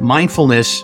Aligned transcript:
mindfulness 0.00 0.82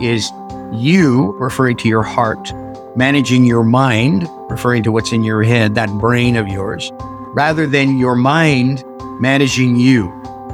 is 0.00 0.30
you 0.72 1.32
referring 1.38 1.76
to 1.78 1.88
your 1.88 2.02
heart, 2.02 2.52
managing 2.96 3.44
your 3.44 3.64
mind, 3.64 4.28
referring 4.48 4.82
to 4.84 4.92
what's 4.92 5.12
in 5.12 5.22
your 5.22 5.42
head, 5.42 5.74
that 5.74 5.90
brain 5.90 6.36
of 6.36 6.48
yours, 6.48 6.90
rather 7.34 7.66
than 7.66 7.98
your 7.98 8.14
mind 8.14 8.84
managing 9.20 9.76
you, 9.76 10.06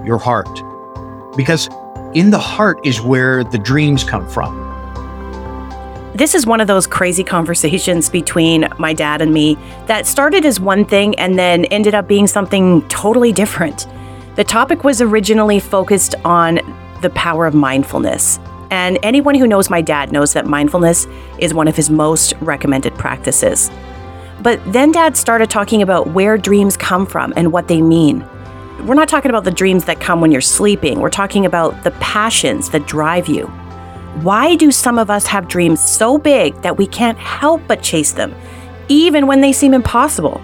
your 0.04 0.18
heart. 0.18 0.48
Because 1.36 1.68
in 2.14 2.30
the 2.30 2.38
heart 2.38 2.78
is 2.84 3.00
where 3.00 3.42
the 3.44 3.58
dreams 3.58 4.04
come 4.04 4.28
from. 4.28 4.60
This 6.14 6.34
is 6.34 6.46
one 6.46 6.60
of 6.60 6.66
those 6.66 6.86
crazy 6.86 7.24
conversations 7.24 8.10
between 8.10 8.68
my 8.78 8.92
dad 8.92 9.22
and 9.22 9.32
me 9.32 9.56
that 9.86 10.06
started 10.06 10.44
as 10.44 10.60
one 10.60 10.84
thing 10.84 11.18
and 11.18 11.38
then 11.38 11.64
ended 11.66 11.94
up 11.94 12.06
being 12.06 12.26
something 12.26 12.86
totally 12.88 13.32
different. 13.32 13.86
The 14.36 14.44
topic 14.44 14.84
was 14.84 15.00
originally 15.00 15.58
focused 15.58 16.14
on 16.24 16.58
the 17.02 17.10
power 17.10 17.46
of 17.46 17.54
mindfulness. 17.54 18.38
And 18.70 18.98
anyone 19.02 19.34
who 19.34 19.46
knows 19.46 19.68
my 19.68 19.82
dad 19.82 20.12
knows 20.12 20.32
that 20.32 20.46
mindfulness 20.46 21.06
is 21.38 21.52
one 21.52 21.68
of 21.68 21.76
his 21.76 21.90
most 21.90 22.32
recommended 22.40 22.94
practices. 22.94 23.70
But 24.40 24.60
then 24.72 24.92
dad 24.92 25.16
started 25.16 25.50
talking 25.50 25.82
about 25.82 26.08
where 26.08 26.38
dreams 26.38 26.76
come 26.76 27.04
from 27.04 27.32
and 27.36 27.52
what 27.52 27.68
they 27.68 27.82
mean. 27.82 28.26
We're 28.86 28.94
not 28.94 29.08
talking 29.08 29.30
about 29.30 29.44
the 29.44 29.50
dreams 29.50 29.84
that 29.84 30.00
come 30.00 30.20
when 30.20 30.32
you're 30.32 30.40
sleeping, 30.40 31.00
we're 31.00 31.10
talking 31.10 31.46
about 31.46 31.84
the 31.84 31.92
passions 31.92 32.70
that 32.70 32.86
drive 32.86 33.28
you. 33.28 33.46
Why 34.22 34.56
do 34.56 34.70
some 34.70 34.98
of 34.98 35.10
us 35.10 35.26
have 35.26 35.48
dreams 35.48 35.80
so 35.80 36.18
big 36.18 36.60
that 36.62 36.76
we 36.76 36.86
can't 36.86 37.18
help 37.18 37.62
but 37.68 37.82
chase 37.82 38.12
them, 38.12 38.34
even 38.88 39.26
when 39.26 39.40
they 39.40 39.52
seem 39.52 39.74
impossible? 39.74 40.38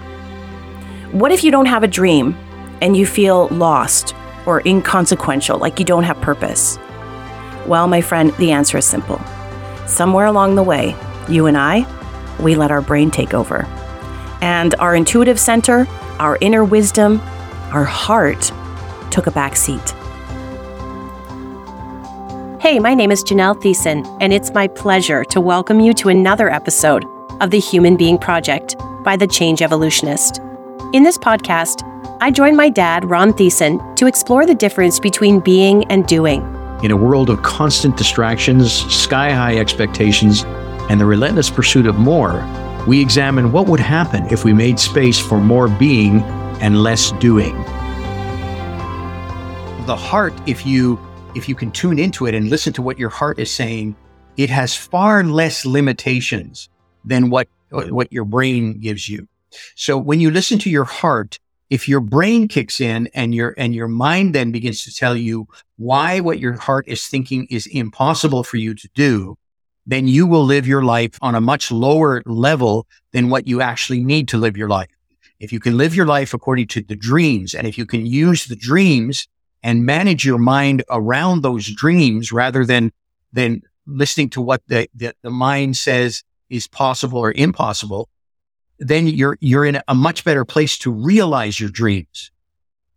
What 1.12 1.32
if 1.32 1.42
you 1.42 1.50
don't 1.50 1.66
have 1.66 1.82
a 1.82 1.88
dream 1.88 2.36
and 2.80 2.96
you 2.96 3.06
feel 3.06 3.48
lost 3.48 4.14
or 4.48 4.62
inconsequential, 4.64 5.58
like 5.58 5.78
you 5.78 5.84
don't 5.84 6.04
have 6.04 6.18
purpose? 6.22 6.78
Well, 7.66 7.86
my 7.86 8.00
friend, 8.00 8.32
the 8.38 8.50
answer 8.50 8.78
is 8.78 8.86
simple. 8.86 9.20
Somewhere 9.86 10.24
along 10.24 10.54
the 10.54 10.62
way, 10.62 10.96
you 11.28 11.46
and 11.46 11.56
I, 11.56 11.86
we 12.40 12.54
let 12.54 12.70
our 12.70 12.80
brain 12.80 13.10
take 13.10 13.34
over. 13.34 13.66
And 14.40 14.74
our 14.76 14.94
intuitive 14.94 15.38
center, 15.38 15.86
our 16.18 16.38
inner 16.40 16.64
wisdom, 16.64 17.20
our 17.72 17.84
heart 17.84 18.50
took 19.10 19.26
a 19.26 19.30
back 19.30 19.54
seat. 19.54 19.94
Hey, 22.60 22.78
my 22.78 22.94
name 22.94 23.12
is 23.12 23.22
Janelle 23.22 23.60
Thiessen, 23.60 24.06
and 24.20 24.32
it's 24.32 24.52
my 24.52 24.66
pleasure 24.66 25.24
to 25.24 25.40
welcome 25.40 25.78
you 25.78 25.92
to 25.94 26.08
another 26.08 26.50
episode 26.50 27.04
of 27.40 27.50
The 27.50 27.60
Human 27.60 27.96
Being 27.96 28.16
Project 28.16 28.76
by 29.04 29.16
The 29.16 29.26
Change 29.26 29.60
Evolutionist. 29.60 30.40
In 30.94 31.02
this 31.02 31.18
podcast, 31.18 31.84
I 32.20 32.32
joined 32.32 32.56
my 32.56 32.68
dad, 32.68 33.08
Ron 33.08 33.32
Thiessen, 33.32 33.94
to 33.94 34.08
explore 34.08 34.44
the 34.44 34.54
difference 34.54 34.98
between 34.98 35.38
being 35.38 35.84
and 35.84 36.04
doing. 36.04 36.42
In 36.82 36.90
a 36.90 36.96
world 36.96 37.30
of 37.30 37.44
constant 37.44 37.96
distractions, 37.96 38.72
sky 38.92 39.30
high 39.30 39.56
expectations, 39.56 40.42
and 40.90 41.00
the 41.00 41.06
relentless 41.06 41.48
pursuit 41.48 41.86
of 41.86 41.94
more, 41.94 42.44
we 42.88 43.00
examine 43.00 43.52
what 43.52 43.68
would 43.68 43.78
happen 43.78 44.26
if 44.32 44.44
we 44.44 44.52
made 44.52 44.80
space 44.80 45.16
for 45.16 45.38
more 45.38 45.68
being 45.68 46.22
and 46.60 46.82
less 46.82 47.12
doing. 47.12 47.54
The 49.86 49.96
heart, 49.96 50.34
if 50.44 50.66
you 50.66 50.98
if 51.36 51.48
you 51.48 51.54
can 51.54 51.70
tune 51.70 52.00
into 52.00 52.26
it 52.26 52.34
and 52.34 52.50
listen 52.50 52.72
to 52.72 52.82
what 52.82 52.98
your 52.98 53.10
heart 53.10 53.38
is 53.38 53.48
saying, 53.48 53.94
it 54.36 54.50
has 54.50 54.74
far 54.74 55.22
less 55.22 55.64
limitations 55.64 56.68
than 57.04 57.30
what, 57.30 57.46
what 57.70 58.12
your 58.12 58.24
brain 58.24 58.80
gives 58.80 59.08
you. 59.08 59.28
So 59.76 59.96
when 59.96 60.18
you 60.18 60.32
listen 60.32 60.58
to 60.60 60.70
your 60.70 60.84
heart, 60.84 61.38
if 61.70 61.88
your 61.88 62.00
brain 62.00 62.48
kicks 62.48 62.80
in 62.80 63.08
and 63.14 63.34
your, 63.34 63.54
and 63.58 63.74
your 63.74 63.88
mind 63.88 64.34
then 64.34 64.52
begins 64.52 64.84
to 64.84 64.94
tell 64.94 65.16
you 65.16 65.46
why 65.76 66.20
what 66.20 66.38
your 66.38 66.54
heart 66.54 66.86
is 66.88 67.06
thinking 67.06 67.46
is 67.50 67.66
impossible 67.66 68.42
for 68.42 68.56
you 68.56 68.74
to 68.74 68.88
do, 68.94 69.36
then 69.86 70.08
you 70.08 70.26
will 70.26 70.44
live 70.44 70.66
your 70.66 70.82
life 70.82 71.18
on 71.22 71.34
a 71.34 71.40
much 71.40 71.70
lower 71.70 72.22
level 72.26 72.86
than 73.12 73.30
what 73.30 73.46
you 73.46 73.60
actually 73.60 74.02
need 74.02 74.28
to 74.28 74.38
live 74.38 74.56
your 74.56 74.68
life. 74.68 74.88
If 75.40 75.52
you 75.52 75.60
can 75.60 75.76
live 75.76 75.94
your 75.94 76.06
life 76.06 76.34
according 76.34 76.66
to 76.68 76.82
the 76.82 76.96
dreams 76.96 77.54
and 77.54 77.66
if 77.66 77.78
you 77.78 77.86
can 77.86 78.04
use 78.04 78.46
the 78.46 78.56
dreams 78.56 79.28
and 79.62 79.84
manage 79.84 80.24
your 80.24 80.38
mind 80.38 80.84
around 80.90 81.42
those 81.42 81.72
dreams 81.74 82.32
rather 82.32 82.64
than 82.64 82.92
than 83.32 83.62
listening 83.86 84.30
to 84.30 84.40
what 84.40 84.62
the, 84.68 84.88
the, 84.94 85.14
the 85.22 85.30
mind 85.30 85.76
says 85.76 86.22
is 86.50 86.66
possible 86.66 87.18
or 87.18 87.32
impossible, 87.32 88.08
then 88.78 89.06
you're 89.06 89.36
you're 89.40 89.64
in 89.64 89.80
a 89.88 89.94
much 89.94 90.24
better 90.24 90.44
place 90.44 90.78
to 90.78 90.92
realize 90.92 91.58
your 91.60 91.70
dreams. 91.70 92.30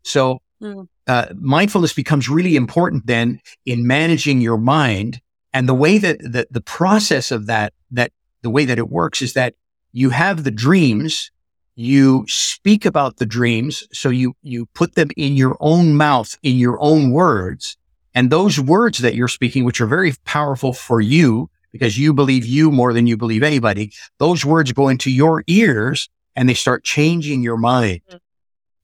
So 0.04 0.42
mm. 0.62 0.88
uh, 1.08 1.28
mindfulness 1.36 1.94
becomes 1.94 2.30
really 2.30 2.56
important 2.56 3.08
then 3.08 3.40
in 3.66 3.88
managing 3.88 4.42
your 4.42 4.58
mind. 4.58 5.22
And 5.54 5.68
the 5.68 5.74
way 5.74 5.98
that 5.98 6.20
the, 6.20 6.48
the 6.50 6.62
process 6.62 7.32
of 7.32 7.48
that 7.48 7.74
that 7.92 8.12
the 8.42 8.50
way 8.50 8.66
that 8.66 8.78
it 8.78 8.90
works 8.90 9.22
is 9.22 9.34
that 9.34 9.56
you 9.92 10.10
have 10.12 10.44
the 10.44 10.52
dreams 10.52 11.32
you 11.76 12.26
speak 12.28 12.86
about 12.86 13.18
the 13.18 13.26
dreams. 13.26 13.88
So 13.92 14.10
you, 14.10 14.36
you 14.42 14.68
put 14.68 14.96
them 14.96 15.10
in 15.18 15.36
your 15.36 15.58
own 15.60 15.96
mouth, 15.96 16.38
in 16.44 16.58
your 16.58 16.78
own 16.82 17.12
words. 17.12 17.78
And 18.14 18.30
those 18.30 18.60
words 18.60 19.00
that 19.00 19.16
you're 19.16 19.28
speaking, 19.28 19.64
which 19.64 19.80
are 19.80 19.88
very 19.88 20.14
powerful 20.26 20.74
for 20.74 21.00
you 21.00 21.50
because 21.72 21.98
you 21.98 22.14
believe 22.14 22.46
you 22.46 22.72
more 22.72 22.94
than 22.94 23.08
you 23.08 23.18
believe 23.18 23.44
anybody, 23.44 23.92
those 24.18 24.46
words 24.46 24.72
go 24.72 24.88
into 24.88 25.12
your 25.12 25.44
ears 25.48 26.10
and 26.36 26.48
they 26.48 26.54
start 26.54 26.84
changing 26.84 27.42
your 27.42 27.58
mind. 27.58 28.02
Mm-hmm. 28.08 28.18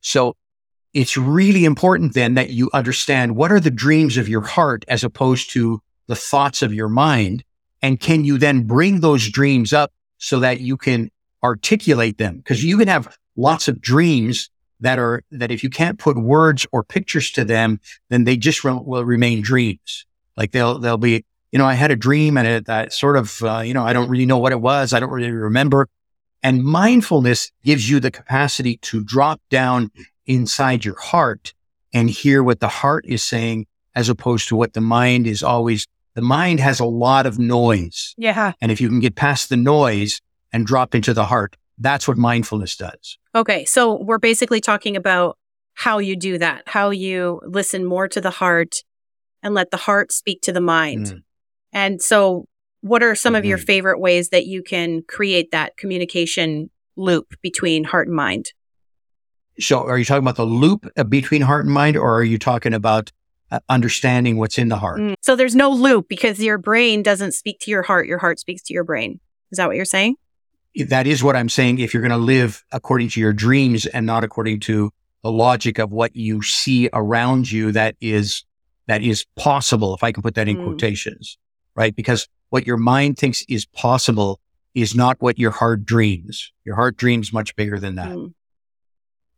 So 0.02 0.36
it's 0.94 1.18
really 1.18 1.66
important 1.66 2.14
then 2.14 2.36
that 2.36 2.50
you 2.50 2.70
understand 2.74 3.36
what 3.36 3.52
are 3.52 3.60
the 3.60 3.72
dreams 3.72 4.18
of 4.18 4.30
your 4.30 4.42
heart 4.42 4.86
as 4.88 5.04
opposed 5.04 5.52
to 5.52 5.82
the 6.08 6.16
thoughts 6.16 6.62
of 6.62 6.74
your 6.74 6.90
mind. 6.90 7.44
And 7.82 8.00
can 8.00 8.26
you 8.26 8.38
then 8.38 8.64
bring 8.64 9.02
those 9.02 9.30
dreams 9.30 9.74
up 9.74 9.92
so 10.18 10.40
that 10.40 10.62
you 10.62 10.78
can 10.78 11.12
articulate 11.44 12.18
them 12.18 12.38
because 12.38 12.64
you 12.64 12.78
can 12.78 12.88
have 12.88 13.16
lots 13.36 13.68
of 13.68 13.80
dreams 13.80 14.50
that 14.80 15.00
are 15.00 15.24
that 15.32 15.52
if 15.52 15.64
you 15.64 15.70
can't 15.70 16.00
put 16.00 16.18
words 16.18 16.66
or 16.72 16.84
pictures 16.84 17.32
to 17.32 17.44
them, 17.44 17.80
then 18.10 18.24
they 18.24 18.38
just 18.38 18.64
re- 18.64 18.80
will 18.82 19.06
remain 19.06 19.42
dreams. 19.42 20.06
Like 20.36 20.52
they'll 20.52 20.80
they'll 20.80 20.98
be 20.98 21.26
you 21.52 21.60
know 21.60 21.66
I 21.66 21.74
had 21.74 21.92
a 21.92 21.96
dream 21.96 22.38
and 22.38 22.48
it 22.48 22.66
that 22.66 22.94
sort 22.94 23.18
of 23.18 23.42
uh, 23.44 23.60
you 23.60 23.74
know 23.74 23.84
I 23.84 23.94
don't 23.94 24.10
really 24.10 24.26
know 24.26 24.38
what 24.38 24.52
it 24.52 24.62
was. 24.62 24.94
I 24.94 25.00
don't 25.00 25.12
really 25.12 25.32
remember. 25.32 25.88
And 26.44 26.64
mindfulness 26.64 27.52
gives 27.64 27.90
you 27.90 28.00
the 28.00 28.12
capacity 28.12 28.78
to 28.78 29.04
drop 29.04 29.42
down 29.50 29.90
inside 30.26 30.86
your 30.86 31.00
heart 31.00 31.54
and 31.94 32.10
hear 32.10 32.44
what 32.44 32.60
the 32.60 32.68
heart 32.68 33.06
is 33.08 33.24
saying 33.24 33.66
as 33.96 34.08
opposed 34.08 34.48
to 34.50 34.56
what 34.56 34.74
the 34.74 34.82
mind 34.82 35.26
is 35.26 35.42
always 35.42 35.88
the 36.14 36.22
mind 36.22 36.60
has 36.60 36.80
a 36.80 36.86
lot 36.86 37.26
of 37.26 37.40
noise. 37.40 38.14
Yeah. 38.18 38.54
And 38.62 38.72
if 38.72 38.80
you 38.82 38.88
can 38.88 39.00
get 39.00 39.16
past 39.16 39.50
the 39.50 39.58
noise, 39.58 40.22
and 40.52 40.66
drop 40.66 40.96
into 40.96 41.14
the 41.14 41.26
heart. 41.26 41.56
That's 41.78 42.08
what 42.08 42.18
mindfulness 42.18 42.76
does. 42.76 43.18
Okay. 43.36 43.66
So 43.66 44.02
we're 44.02 44.18
basically 44.18 44.62
talking 44.62 44.96
about 44.96 45.38
how 45.74 46.00
you 46.00 46.16
do 46.16 46.38
that, 46.40 46.64
how 46.66 46.90
you 46.90 47.40
listen 47.46 47.86
more 47.86 48.08
to 48.08 48.20
the 48.20 48.32
heart 48.32 48.84
and 49.44 49.54
let 49.54 49.70
the 49.70 49.78
heart 49.78 50.12
speak 50.12 50.42
to 50.42 50.52
the 50.52 50.62
mind. 50.62 51.08
Mm. 51.08 51.24
And 51.74 52.02
so, 52.02 52.48
what 52.82 53.04
are 53.04 53.16
some 53.16 53.34
mm-hmm. 53.34 53.40
of 53.40 53.46
your 53.46 53.58
mm-hmm. 53.58 53.66
favorite 53.66 54.00
ways 54.00 54.30
that 54.30 54.46
you 54.46 54.64
can 54.64 55.04
create 55.04 55.52
that 55.52 55.78
communication 55.78 56.70
loop 56.96 57.34
between 57.42 57.84
heart 57.84 58.08
and 58.08 58.16
mind? 58.16 58.54
So, 59.60 59.84
are 59.84 59.98
you 59.98 60.06
talking 60.06 60.24
about 60.24 60.36
the 60.36 60.46
loop 60.46 60.88
uh, 60.98 61.04
between 61.04 61.42
heart 61.42 61.66
and 61.66 61.74
mind, 61.74 61.98
or 61.98 62.16
are 62.16 62.24
you 62.24 62.38
talking 62.38 62.74
about 62.74 63.12
uh, 63.52 63.60
understanding 63.70 64.38
what's 64.38 64.58
in 64.58 64.70
the 64.70 64.78
heart? 64.78 65.00
Mm. 65.00 65.16
So, 65.22 65.36
there's 65.36 65.56
no 65.56 65.70
loop 65.70 66.08
because 66.08 66.40
your 66.40 66.58
brain 66.58 67.04
doesn't 67.04 67.34
speak 67.34 67.60
to 67.62 67.72
your 67.72 67.84
heart, 67.84 68.08
your 68.08 68.20
heart 68.20 68.40
speaks 68.40 68.62
to 68.64 68.74
your 68.74 68.84
brain. 68.84 69.20
Is 69.52 69.58
that 69.58 69.68
what 69.68 69.76
you're 69.76 69.86
saying? 69.86 70.16
that 70.86 71.08
is 71.08 71.24
what 71.24 71.36
I'm 71.36 71.50
saying. 71.50 71.80
If 71.80 71.94
you're 71.94 72.02
going 72.02 72.12
to 72.12 72.18
live 72.18 72.64
according 72.72 73.10
to 73.10 73.20
your 73.20 73.34
dreams 73.34 73.86
and 73.86 74.06
not 74.06 74.24
according 74.24 74.60
to 74.62 74.92
the 75.24 75.32
logic 75.32 75.80
of 75.80 75.92
what 75.92 76.16
you 76.16 76.42
see 76.42 76.90
around 76.94 77.52
you, 77.52 77.72
that 77.72 77.96
is, 78.00 78.44
that 78.88 79.02
is 79.02 79.26
possible. 79.36 79.96
If 79.96 80.04
I 80.04 80.12
can 80.12 80.24
put 80.24 80.36
that 80.36 80.48
in 80.48 80.58
mm. 80.58 80.64
quotations, 80.64 81.38
right? 81.78 81.96
Because 81.96 82.28
what 82.50 82.68
your 82.68 82.76
mind 82.76 83.18
thinks 83.18 83.46
is 83.48 83.66
possible 83.66 84.42
is 84.74 84.96
not 84.96 85.18
what 85.22 85.40
your 85.40 85.52
heart 85.52 85.86
dreams. 85.86 86.52
Your 86.66 86.76
heart 86.76 86.98
dreams 86.98 87.32
much 87.32 87.56
bigger 87.56 87.80
than 87.80 87.96
that. 87.96 88.10
Mm. 88.10 88.34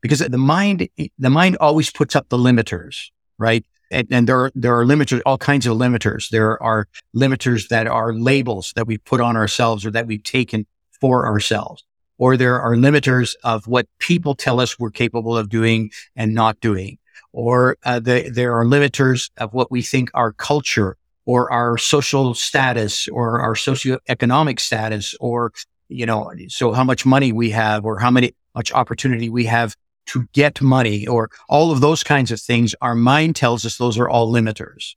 Because 0.01 0.19
the 0.19 0.37
mind, 0.37 0.87
the 1.17 1.29
mind 1.29 1.57
always 1.59 1.91
puts 1.91 2.15
up 2.15 2.29
the 2.29 2.37
limiters, 2.37 3.09
right? 3.37 3.65
And, 3.91 4.07
and, 4.11 4.27
there 4.27 4.39
are, 4.39 4.51
there 4.55 4.79
are 4.79 4.85
limiters, 4.85 5.21
all 5.25 5.37
kinds 5.37 5.65
of 5.65 5.75
limiters. 5.75 6.29
There 6.29 6.61
are 6.63 6.87
limiters 7.15 7.67
that 7.67 7.87
are 7.87 8.13
labels 8.13 8.71
that 8.75 8.87
we 8.87 8.97
put 8.97 9.19
on 9.19 9.35
ourselves 9.35 9.85
or 9.85 9.91
that 9.91 10.07
we've 10.07 10.23
taken 10.23 10.65
for 11.01 11.25
ourselves. 11.25 11.83
Or 12.17 12.37
there 12.37 12.61
are 12.61 12.75
limiters 12.75 13.35
of 13.43 13.67
what 13.67 13.87
people 13.99 14.35
tell 14.35 14.59
us 14.59 14.79
we're 14.79 14.91
capable 14.91 15.37
of 15.37 15.49
doing 15.49 15.91
and 16.15 16.33
not 16.33 16.59
doing. 16.59 16.97
Or 17.33 17.77
uh, 17.83 17.99
the, 17.99 18.29
there 18.33 18.55
are 18.57 18.65
limiters 18.65 19.31
of 19.37 19.53
what 19.53 19.71
we 19.71 19.81
think 19.81 20.11
our 20.13 20.31
culture 20.31 20.97
or 21.29 21.51
our 21.51 21.77
social 21.77 22.33
status 22.33 23.07
or 23.09 23.39
our 23.39 23.53
socioeconomic 23.53 24.59
status 24.59 25.15
or, 25.19 25.53
you 25.87 26.03
know, 26.03 26.33
so 26.47 26.71
how 26.71 26.83
much 26.83 27.05
money 27.05 27.31
we 27.31 27.51
have 27.51 27.85
or 27.85 27.99
how 27.99 28.09
many, 28.09 28.33
much 28.55 28.73
opportunity 28.73 29.29
we 29.29 29.45
have 29.45 29.75
to 30.07 30.27
get 30.33 30.59
money 30.59 31.05
or 31.05 31.29
all 31.47 31.71
of 31.71 31.81
those 31.81 32.03
kinds 32.03 32.31
of 32.31 32.41
things. 32.41 32.73
Our 32.81 32.95
mind 32.95 33.35
tells 33.35 33.63
us 33.63 33.77
those 33.77 33.99
are 33.99 34.09
all 34.09 34.33
limiters. 34.33 34.95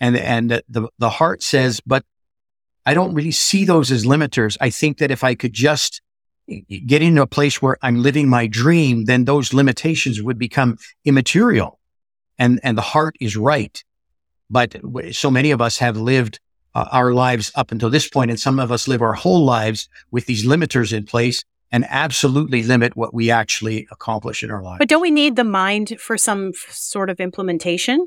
And, 0.00 0.16
and 0.16 0.62
the, 0.70 0.88
the 0.98 1.10
heart 1.10 1.42
says, 1.42 1.82
but 1.84 2.02
I 2.86 2.94
don't 2.94 3.12
really 3.12 3.30
see 3.30 3.66
those 3.66 3.90
as 3.90 4.06
limiters. 4.06 4.56
I 4.62 4.70
think 4.70 4.96
that 4.96 5.10
if 5.10 5.22
I 5.22 5.34
could 5.34 5.52
just 5.52 6.00
get 6.86 7.02
into 7.02 7.20
a 7.20 7.26
place 7.26 7.60
where 7.60 7.76
I'm 7.82 8.02
living 8.02 8.26
my 8.30 8.46
dream, 8.46 9.04
then 9.04 9.26
those 9.26 9.52
limitations 9.52 10.22
would 10.22 10.38
become 10.38 10.78
immaterial. 11.04 11.78
And, 12.38 12.58
and 12.62 12.78
the 12.78 12.88
heart 12.96 13.16
is 13.20 13.36
right. 13.36 13.84
But 14.50 14.76
so 15.12 15.30
many 15.30 15.50
of 15.50 15.60
us 15.60 15.78
have 15.78 15.96
lived 15.96 16.40
uh, 16.74 16.86
our 16.92 17.12
lives 17.12 17.50
up 17.54 17.72
until 17.72 17.90
this 17.90 18.08
point, 18.08 18.30
and 18.30 18.38
some 18.38 18.58
of 18.58 18.70
us 18.70 18.88
live 18.88 19.02
our 19.02 19.14
whole 19.14 19.44
lives 19.44 19.88
with 20.10 20.26
these 20.26 20.46
limiters 20.46 20.92
in 20.92 21.04
place 21.04 21.44
and 21.70 21.84
absolutely 21.88 22.62
limit 22.62 22.96
what 22.96 23.12
we 23.12 23.30
actually 23.30 23.86
accomplish 23.90 24.42
in 24.42 24.50
our 24.50 24.62
lives. 24.62 24.78
But 24.78 24.88
don't 24.88 25.02
we 25.02 25.10
need 25.10 25.36
the 25.36 25.44
mind 25.44 25.96
for 26.00 26.16
some 26.16 26.48
f- 26.48 26.72
sort 26.72 27.10
of 27.10 27.20
implementation? 27.20 28.06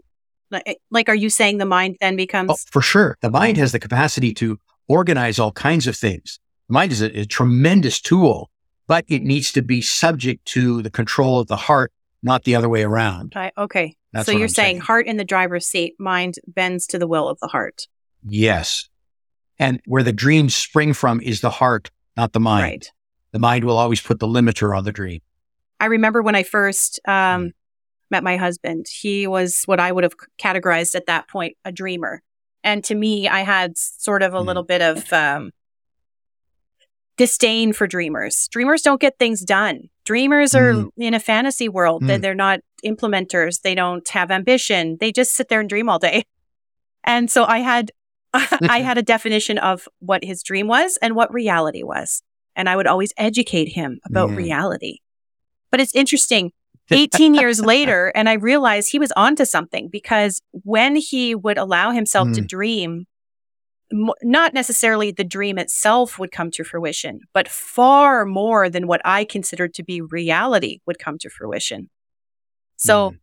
Like, 0.49 0.63
eh, 0.65 0.73
like, 0.89 1.09
are 1.09 1.15
you 1.15 1.29
saying 1.29 1.59
the 1.59 1.65
mind 1.65 1.97
then 2.01 2.15
becomes? 2.15 2.51
Oh, 2.51 2.57
for 2.71 2.81
sure. 2.81 3.17
The 3.21 3.29
mind 3.29 3.57
has 3.57 3.71
the 3.71 3.79
capacity 3.79 4.33
to 4.35 4.59
organize 4.87 5.37
all 5.37 5.51
kinds 5.51 5.85
of 5.85 5.95
things. 5.95 6.39
The 6.67 6.73
mind 6.73 6.91
is 6.91 7.01
a, 7.01 7.19
a 7.19 7.25
tremendous 7.25 8.01
tool, 8.01 8.49
but 8.87 9.05
it 9.07 9.21
needs 9.21 9.51
to 9.53 9.61
be 9.61 9.81
subject 9.81 10.45
to 10.45 10.81
the 10.81 10.89
control 10.89 11.39
of 11.39 11.47
the 11.47 11.55
heart, 11.55 11.91
not 12.23 12.43
the 12.43 12.55
other 12.55 12.69
way 12.69 12.83
around. 12.83 13.33
okay. 13.57 13.95
That's 14.13 14.25
so 14.25 14.31
you're 14.31 14.47
saying, 14.47 14.75
saying 14.75 14.81
heart 14.81 15.07
in 15.07 15.17
the 15.17 15.23
driver's 15.23 15.65
seat, 15.65 15.95
mind 15.99 16.35
bends 16.47 16.85
to 16.87 16.99
the 16.99 17.07
will 17.07 17.29
of 17.29 17.39
the 17.39 17.47
heart. 17.47 17.87
Yes. 18.27 18.89
And 19.57 19.79
where 19.85 20.03
the 20.03 20.13
dreams 20.13 20.55
spring 20.55 20.93
from 20.93 21.21
is 21.21 21.41
the 21.41 21.49
heart, 21.49 21.91
not 22.17 22.33
the 22.33 22.39
mind. 22.39 22.63
Right. 22.63 22.91
The 23.31 23.39
mind 23.39 23.63
will 23.63 23.77
always 23.77 24.01
put 24.01 24.19
the 24.19 24.27
limiter 24.27 24.75
on 24.75 24.83
the 24.83 24.91
dream. 24.91 25.21
I 25.79 25.85
remember 25.85 26.21
when 26.21 26.35
I 26.35 26.43
first 26.43 26.99
um, 27.07 27.13
mm. 27.13 27.53
met 28.09 28.23
my 28.23 28.37
husband, 28.37 28.87
he 28.89 29.27
was 29.27 29.63
what 29.65 29.79
I 29.79 29.91
would 29.91 30.03
have 30.03 30.13
categorized 30.39 30.95
at 30.95 31.05
that 31.07 31.29
point 31.29 31.57
a 31.63 31.71
dreamer. 31.71 32.21
And 32.63 32.83
to 32.85 32.95
me, 32.95 33.27
I 33.27 33.41
had 33.41 33.77
sort 33.77 34.21
of 34.21 34.33
a 34.33 34.39
mm. 34.39 34.45
little 34.45 34.63
bit 34.63 34.81
of 34.81 35.11
um, 35.13 35.51
disdain 37.17 37.73
for 37.73 37.87
dreamers. 37.87 38.47
Dreamers 38.49 38.81
don't 38.81 39.01
get 39.01 39.17
things 39.17 39.41
done. 39.41 39.89
Dreamers 40.11 40.53
are 40.55 40.73
mm. 40.73 40.89
in 40.97 41.13
a 41.13 41.21
fantasy 41.21 41.69
world. 41.69 42.03
Mm. 42.03 42.19
They're 42.19 42.35
not 42.35 42.59
implementers. 42.85 43.61
They 43.61 43.75
don't 43.75 44.05
have 44.09 44.29
ambition. 44.29 44.97
They 44.99 45.13
just 45.13 45.33
sit 45.33 45.47
there 45.47 45.61
and 45.61 45.69
dream 45.69 45.87
all 45.87 45.99
day. 45.99 46.23
And 47.03 47.31
so 47.31 47.45
I 47.45 47.59
had 47.59 47.91
I 48.33 48.81
had 48.87 48.97
a 48.97 49.01
definition 49.01 49.57
of 49.57 49.87
what 49.99 50.23
his 50.23 50.43
dream 50.43 50.67
was 50.67 50.97
and 51.01 51.15
what 51.15 51.33
reality 51.33 51.81
was. 51.81 52.21
And 52.55 52.69
I 52.69 52.75
would 52.75 52.85
always 52.85 53.11
educate 53.17 53.69
him 53.69 53.99
about 54.05 54.29
yeah. 54.29 54.35
reality. 54.35 54.97
But 55.71 55.79
it's 55.79 55.95
interesting. 55.95 56.51
18 56.91 57.33
years 57.33 57.61
later, 57.61 58.11
and 58.13 58.27
I 58.27 58.33
realized 58.33 58.91
he 58.91 58.99
was 58.99 59.13
onto 59.13 59.45
something 59.45 59.87
because 59.87 60.41
when 60.51 60.95
he 60.95 61.33
would 61.33 61.57
allow 61.57 61.91
himself 61.91 62.27
mm. 62.27 62.35
to 62.35 62.41
dream, 62.41 63.05
not 63.91 64.53
necessarily 64.53 65.11
the 65.11 65.23
dream 65.23 65.57
itself 65.57 66.17
would 66.17 66.31
come 66.31 66.51
to 66.51 66.63
fruition, 66.63 67.21
but 67.33 67.47
far 67.47 68.25
more 68.25 68.69
than 68.69 68.87
what 68.87 69.01
I 69.03 69.25
considered 69.25 69.73
to 69.75 69.83
be 69.83 70.01
reality 70.01 70.79
would 70.85 70.99
come 70.99 71.17
to 71.19 71.29
fruition. 71.29 71.89
So 72.77 73.11
mm. 73.11 73.19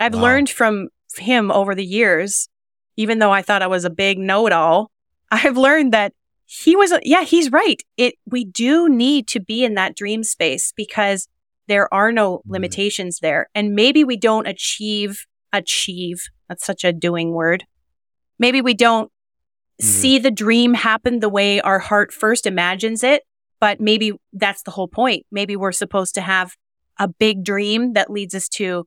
I've 0.00 0.14
wow. 0.14 0.22
learned 0.22 0.50
from 0.50 0.88
him 1.18 1.50
over 1.50 1.74
the 1.74 1.84
years 1.84 2.48
even 2.96 3.18
though 3.18 3.30
I 3.30 3.42
thought 3.42 3.62
I 3.62 3.66
was 3.66 3.84
a 3.84 3.90
big 3.90 4.18
know 4.18 4.46
it 4.46 4.52
all, 4.52 4.90
I've 5.30 5.56
learned 5.56 5.92
that 5.92 6.12
he 6.46 6.76
was, 6.76 6.92
yeah, 7.02 7.24
he's 7.24 7.50
right. 7.50 7.82
It, 7.96 8.14
we 8.24 8.44
do 8.44 8.88
need 8.88 9.26
to 9.28 9.40
be 9.40 9.64
in 9.64 9.74
that 9.74 9.96
dream 9.96 10.22
space 10.22 10.72
because 10.76 11.28
there 11.66 11.92
are 11.92 12.12
no 12.12 12.38
mm-hmm. 12.38 12.52
limitations 12.52 13.18
there. 13.18 13.48
And 13.54 13.74
maybe 13.74 14.04
we 14.04 14.16
don't 14.16 14.46
achieve, 14.46 15.26
achieve. 15.52 16.28
That's 16.48 16.64
such 16.64 16.84
a 16.84 16.92
doing 16.92 17.32
word. 17.32 17.64
Maybe 18.38 18.60
we 18.60 18.74
don't 18.74 19.10
mm-hmm. 19.80 19.86
see 19.86 20.18
the 20.18 20.30
dream 20.30 20.74
happen 20.74 21.20
the 21.20 21.28
way 21.28 21.60
our 21.60 21.78
heart 21.78 22.12
first 22.12 22.46
imagines 22.46 23.02
it, 23.02 23.22
but 23.60 23.80
maybe 23.80 24.12
that's 24.32 24.62
the 24.62 24.70
whole 24.70 24.88
point. 24.88 25.26
Maybe 25.30 25.56
we're 25.56 25.72
supposed 25.72 26.14
to 26.14 26.20
have 26.20 26.54
a 26.98 27.08
big 27.08 27.44
dream 27.44 27.92
that 27.92 28.10
leads 28.10 28.34
us 28.34 28.48
to 28.48 28.86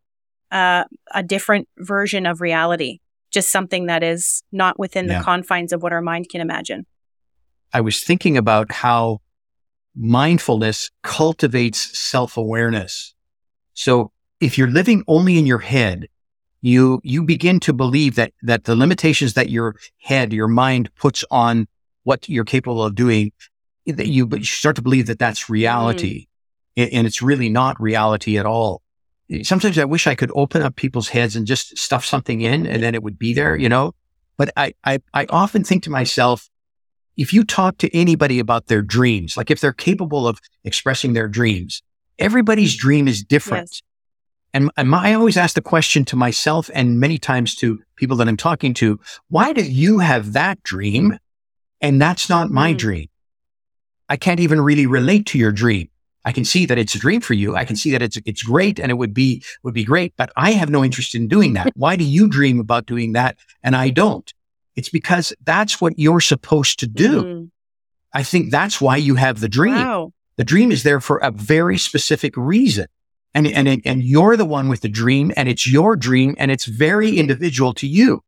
uh, 0.52 0.86
a 1.14 1.22
different 1.22 1.68
version 1.78 2.26
of 2.26 2.42
reality 2.42 3.00
just 3.32 3.52
something 3.52 3.86
that 3.88 4.04
is 4.04 4.44
not 4.52 4.80
within 4.80 5.08
yeah. 5.08 5.20
the 5.20 5.24
confines 5.24 5.72
of 5.72 5.84
what 5.84 5.94
our 5.94 6.02
mind 6.02 6.30
can 6.30 6.42
imagine. 6.42 6.86
I 7.74 7.82
was 7.82 8.04
thinking 8.04 8.38
about 8.38 8.72
how 8.72 9.20
mindfulness 9.96 10.90
cultivates 11.04 11.98
self 12.00 12.38
awareness. 12.38 13.14
So 13.74 14.12
if 14.40 14.58
you're 14.58 14.70
living 14.70 15.04
only 15.08 15.38
in 15.38 15.46
your 15.46 15.60
head, 15.60 16.08
you, 16.62 17.00
you 17.04 17.24
begin 17.24 17.60
to 17.62 17.74
believe 17.74 18.16
that, 18.16 18.34
that 18.42 18.66
the 18.66 18.76
limitations 18.76 19.34
that 19.34 19.50
your 19.50 19.76
head, 20.00 20.34
your 20.34 20.48
mind 20.48 20.94
puts 20.96 21.24
on 21.32 21.68
what 22.04 22.28
you're 22.28 22.46
capable 22.46 22.84
of 22.84 22.96
doing, 22.96 23.32
that 23.86 24.08
you, 24.08 24.28
you 24.32 24.44
start 24.44 24.76
to 24.76 24.82
believe 24.82 25.08
that 25.08 25.20
that's 25.20 25.50
reality. 25.50 26.28
Mm. 26.78 26.90
And 26.94 27.08
it's 27.08 27.22
really 27.22 27.50
not 27.50 27.80
reality 27.82 28.38
at 28.38 28.46
all 28.46 28.82
sometimes 29.44 29.78
I 29.78 29.86
wish 29.86 30.08
I 30.08 30.16
could 30.16 30.32
open 30.34 30.62
up 30.62 30.76
people's 30.76 31.10
heads 31.10 31.36
and 31.36 31.46
just 31.46 31.78
stuff 31.78 32.06
something 32.06 32.42
in 32.42 32.66
and 32.66 32.82
then 32.82 32.96
it 32.96 33.04
would 33.04 33.20
be 33.20 33.34
there, 33.34 33.56
you 33.56 33.70
know? 33.70 33.94
But 34.38 34.52
I, 34.58 34.74
I, 34.84 35.00
I 35.14 35.26
often 35.30 35.64
think 35.64 35.84
to 35.84 35.90
myself, 35.90 36.50
if 37.18 37.34
you 37.34 37.44
talk 37.44 37.78
to 37.80 37.96
anybody 37.96 38.40
about 38.40 38.68
their 38.68 38.82
dreams, 38.82 39.36
like 39.36 39.52
if 39.52 39.60
they're 39.60 39.74
capable 39.74 40.28
of 40.28 40.40
expressing 40.64 41.14
their 41.14 41.28
dreams, 41.28 41.84
everybody's 42.18 42.76
dream 42.76 43.08
is 43.08 43.24
different. 43.24 43.70
Yes. 43.72 43.82
And, 44.54 44.72
and 44.78 44.90
my, 44.90 45.10
I 45.10 45.14
always 45.14 45.38
ask 45.38 45.56
the 45.56 45.62
question 45.62 46.06
to 46.06 46.16
myself 46.16 46.70
and 46.74 47.00
many 47.00 47.18
times 47.18 47.56
to 47.56 47.82
people 47.96 48.18
that 48.18 48.28
I'm 48.28 48.38
talking 48.38 48.74
to, 48.76 49.00
why 49.30 49.54
do 49.54 49.64
you 49.64 50.00
have 50.00 50.34
that 50.34 50.64
dream? 50.64 51.20
And 51.82 52.02
that's 52.02 52.30
not 52.30 52.50
my 52.50 52.74
mm. 52.74 52.78
dream. 52.78 53.08
I 54.10 54.18
can't 54.18 54.40
even 54.40 54.60
really 54.60 54.88
relate 54.88 55.28
to 55.28 55.38
your 55.38 55.52
dream. 55.52 55.90
I 56.26 56.32
can 56.32 56.44
see 56.44 56.66
that 56.66 56.78
it's 56.78 56.96
a 56.96 57.00
dream 57.00 57.22
for 57.22 57.34
you. 57.34 57.56
I 57.56 57.64
can 57.64 57.76
see 57.76 57.92
that 57.92 58.02
it's 58.02 58.18
it's 58.26 58.44
great 58.44 58.80
and 58.80 58.92
it 58.92 58.96
would 58.96 59.14
be 59.14 59.42
would 59.64 59.74
be 59.74 59.86
great, 59.86 60.14
but 60.18 60.32
I 60.36 60.52
have 60.52 60.70
no 60.70 60.84
interest 60.84 61.16
in 61.16 61.28
doing 61.28 61.54
that. 61.54 61.72
Why 61.76 61.96
do 61.96 62.04
you 62.04 62.28
dream 62.28 62.60
about 62.60 62.86
doing 62.86 63.14
that 63.14 63.38
and 63.64 63.76
I 63.76 63.90
don't? 63.90 64.32
It's 64.76 64.90
because 64.90 65.34
that's 65.44 65.80
what 65.80 65.98
you're 65.98 66.22
supposed 66.22 66.80
to 66.80 66.88
do. 66.88 67.24
Mm. 67.24 67.52
I 68.14 68.24
think 68.24 68.52
that's 68.52 68.82
why 68.82 68.98
you 68.98 69.16
have 69.16 69.40
the 69.40 69.50
dream. 69.50 69.76
Wow. 69.76 70.14
The 70.36 70.44
dream 70.44 70.72
is 70.72 70.84
there 70.84 71.00
for 71.00 71.18
a 71.18 71.32
very 71.32 71.78
specific 71.78 72.36
reason. 72.36 72.88
And, 73.34 73.48
and, 73.48 73.82
and 73.86 74.04
you're 74.04 74.38
the 74.38 74.46
one 74.46 74.70
with 74.70 74.82
the 74.82 74.90
dream 74.90 75.32
and 75.38 75.48
it's 75.48 75.72
your 75.72 75.96
dream 75.96 76.36
and 76.38 76.50
it's 76.50 76.66
very 76.66 77.18
individual 77.18 77.74
to 77.76 77.88
you. 77.88 78.24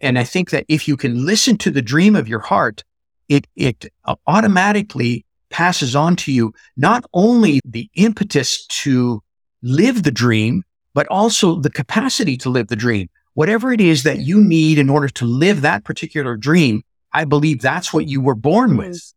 And 0.00 0.18
I 0.18 0.24
think 0.24 0.50
that 0.50 0.64
if 0.68 0.88
you 0.88 0.96
can 0.96 1.26
listen 1.26 1.58
to 1.58 1.70
the 1.70 1.82
dream 1.82 2.16
of 2.16 2.28
your 2.28 2.40
heart, 2.40 2.82
it, 3.28 3.46
it 3.56 3.86
automatically 4.26 5.24
passes 5.50 5.94
on 5.94 6.16
to 6.16 6.32
you 6.32 6.52
not 6.76 7.04
only 7.12 7.60
the 7.64 7.90
impetus 7.94 8.66
to 8.66 9.22
live 9.62 10.02
the 10.02 10.10
dream, 10.10 10.62
but 10.94 11.06
also 11.08 11.60
the 11.60 11.70
capacity 11.70 12.36
to 12.38 12.50
live 12.50 12.68
the 12.68 12.76
dream. 12.76 13.08
Whatever 13.34 13.72
it 13.72 13.80
is 13.80 14.02
that 14.04 14.20
you 14.20 14.40
need 14.42 14.78
in 14.78 14.88
order 14.88 15.08
to 15.08 15.26
live 15.26 15.60
that 15.60 15.84
particular 15.84 16.36
dream, 16.36 16.82
I 17.12 17.24
believe 17.24 17.60
that's 17.60 17.92
what 17.92 18.08
you 18.08 18.20
were 18.20 18.34
born 18.34 18.70
mm-hmm. 18.70 18.78
with. 18.78 19.12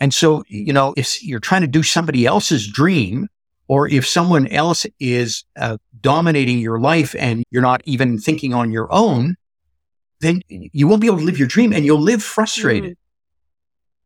And 0.00 0.12
so, 0.12 0.44
you 0.48 0.72
know, 0.72 0.92
if 0.96 1.22
you're 1.22 1.40
trying 1.40 1.62
to 1.62 1.66
do 1.66 1.82
somebody 1.82 2.26
else's 2.26 2.66
dream, 2.70 3.28
or 3.68 3.88
if 3.88 4.06
someone 4.06 4.46
else 4.48 4.86
is 5.00 5.44
uh, 5.56 5.78
dominating 6.00 6.58
your 6.58 6.78
life 6.78 7.14
and 7.18 7.44
you're 7.50 7.62
not 7.62 7.82
even 7.84 8.18
thinking 8.18 8.52
on 8.52 8.70
your 8.70 8.92
own, 8.92 9.36
then 10.20 10.42
you 10.48 10.86
won't 10.86 11.00
be 11.00 11.06
able 11.06 11.18
to 11.18 11.24
live 11.24 11.38
your 11.38 11.48
dream 11.48 11.72
and 11.72 11.84
you'll 11.84 12.00
live 12.00 12.22
frustrated. 12.22 12.92
Mm-hmm. 12.92 13.00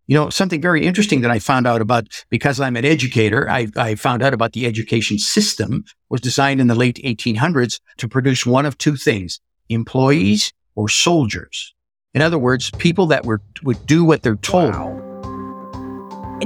You 0.07 0.15
know, 0.15 0.31
something 0.31 0.62
very 0.62 0.87
interesting 0.87 1.21
that 1.21 1.31
I 1.31 1.38
found 1.38 1.67
out 1.67 1.83
about 1.83 2.25
because 2.31 2.61
I'm 2.61 2.77
an 2.77 2.85
educator, 2.85 3.49
I, 3.50 3.69
I, 3.77 3.95
found 3.95 4.23
out 4.23 4.33
about 4.33 4.55
the 4.55 4.65
education 4.65 5.19
system 5.19 5.85
was 6.09 6.23
designed 6.23 6.62
in 6.62 6.67
the 6.67 6.75
late 6.75 6.99
1800s 7.05 7.79
to 7.99 8.09
produce 8.09 8.47
one 8.47 8.65
of 8.65 8.79
two 8.79 8.97
things, 8.97 9.38
employees 9.69 10.55
or 10.77 10.88
soldiers. 10.88 11.75
In 12.15 12.23
other 12.23 12.38
words, 12.38 12.71
people 12.79 13.07
that 13.09 13.27
were, 13.27 13.43
would 13.62 13.85
do 13.85 14.03
what 14.03 14.23
they're 14.23 14.37
told. 14.37 14.73
Wow. 14.73 15.08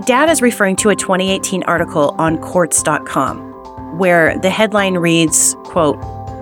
Dad 0.01 0.31
is 0.31 0.41
referring 0.41 0.77
to 0.77 0.89
a 0.89 0.97
2018 0.97 1.65
article 1.65 2.15
on 2.19 2.39
quartz.com 2.39 3.51
where 3.99 4.39
the 4.39 4.49
headline 4.49 4.95
reads, 4.95 5.55
quote, 5.65 6.01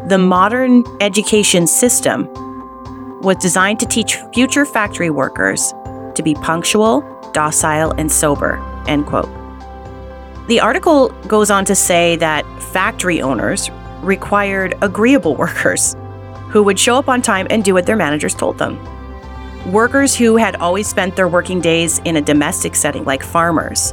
the 0.08 0.18
modern 0.18 0.84
education 1.00 1.66
system 1.66 2.28
was 3.20 3.36
designed 3.38 3.80
to 3.80 3.86
teach 3.86 4.18
future 4.32 4.64
factory 4.64 5.10
workers 5.10 5.74
to 6.14 6.22
be 6.22 6.34
punctual, 6.34 7.02
docile, 7.32 7.90
and 7.98 8.10
sober. 8.10 8.62
End 8.86 9.06
quote. 9.06 9.28
The 10.46 10.60
article 10.60 11.08
goes 11.26 11.50
on 11.50 11.64
to 11.64 11.74
say 11.74 12.14
that 12.16 12.46
factory 12.62 13.20
owners 13.20 13.68
required 14.00 14.78
agreeable 14.80 15.34
workers 15.34 15.96
who 16.50 16.62
would 16.62 16.78
show 16.78 16.94
up 16.94 17.08
on 17.08 17.20
time 17.20 17.48
and 17.50 17.64
do 17.64 17.74
what 17.74 17.84
their 17.84 17.96
managers 17.96 18.34
told 18.34 18.58
them. 18.58 18.78
Workers 19.66 20.16
who 20.16 20.36
had 20.36 20.56
always 20.56 20.88
spent 20.88 21.16
their 21.16 21.28
working 21.28 21.60
days 21.60 22.00
in 22.06 22.16
a 22.16 22.22
domestic 22.22 22.74
setting, 22.74 23.04
like 23.04 23.22
farmers, 23.22 23.92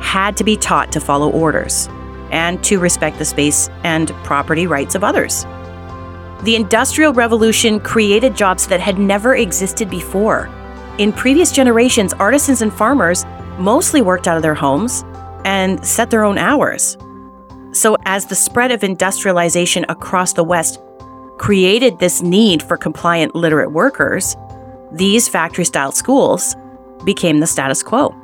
had 0.00 0.36
to 0.36 0.44
be 0.44 0.56
taught 0.56 0.90
to 0.92 1.00
follow 1.00 1.30
orders 1.30 1.88
and 2.32 2.62
to 2.64 2.80
respect 2.80 3.18
the 3.18 3.24
space 3.24 3.70
and 3.84 4.08
property 4.24 4.66
rights 4.66 4.96
of 4.96 5.04
others. 5.04 5.44
The 6.42 6.56
Industrial 6.56 7.12
Revolution 7.12 7.78
created 7.78 8.36
jobs 8.36 8.66
that 8.66 8.80
had 8.80 8.98
never 8.98 9.36
existed 9.36 9.88
before. 9.88 10.50
In 10.98 11.12
previous 11.12 11.52
generations, 11.52 12.12
artisans 12.14 12.60
and 12.60 12.72
farmers 12.72 13.24
mostly 13.56 14.02
worked 14.02 14.26
out 14.26 14.36
of 14.36 14.42
their 14.42 14.54
homes 14.54 15.04
and 15.44 15.84
set 15.86 16.10
their 16.10 16.24
own 16.24 16.38
hours. 16.38 16.98
So, 17.70 17.96
as 18.04 18.26
the 18.26 18.34
spread 18.34 18.72
of 18.72 18.82
industrialization 18.82 19.86
across 19.88 20.32
the 20.32 20.44
West 20.44 20.80
created 21.38 21.98
this 21.98 22.20
need 22.20 22.62
for 22.62 22.76
compliant 22.76 23.34
literate 23.34 23.72
workers, 23.72 24.36
these 24.94 25.28
factory 25.28 25.64
style 25.64 25.92
schools 25.92 26.54
became 27.04 27.40
the 27.40 27.46
status 27.46 27.82
quo. 27.82 28.14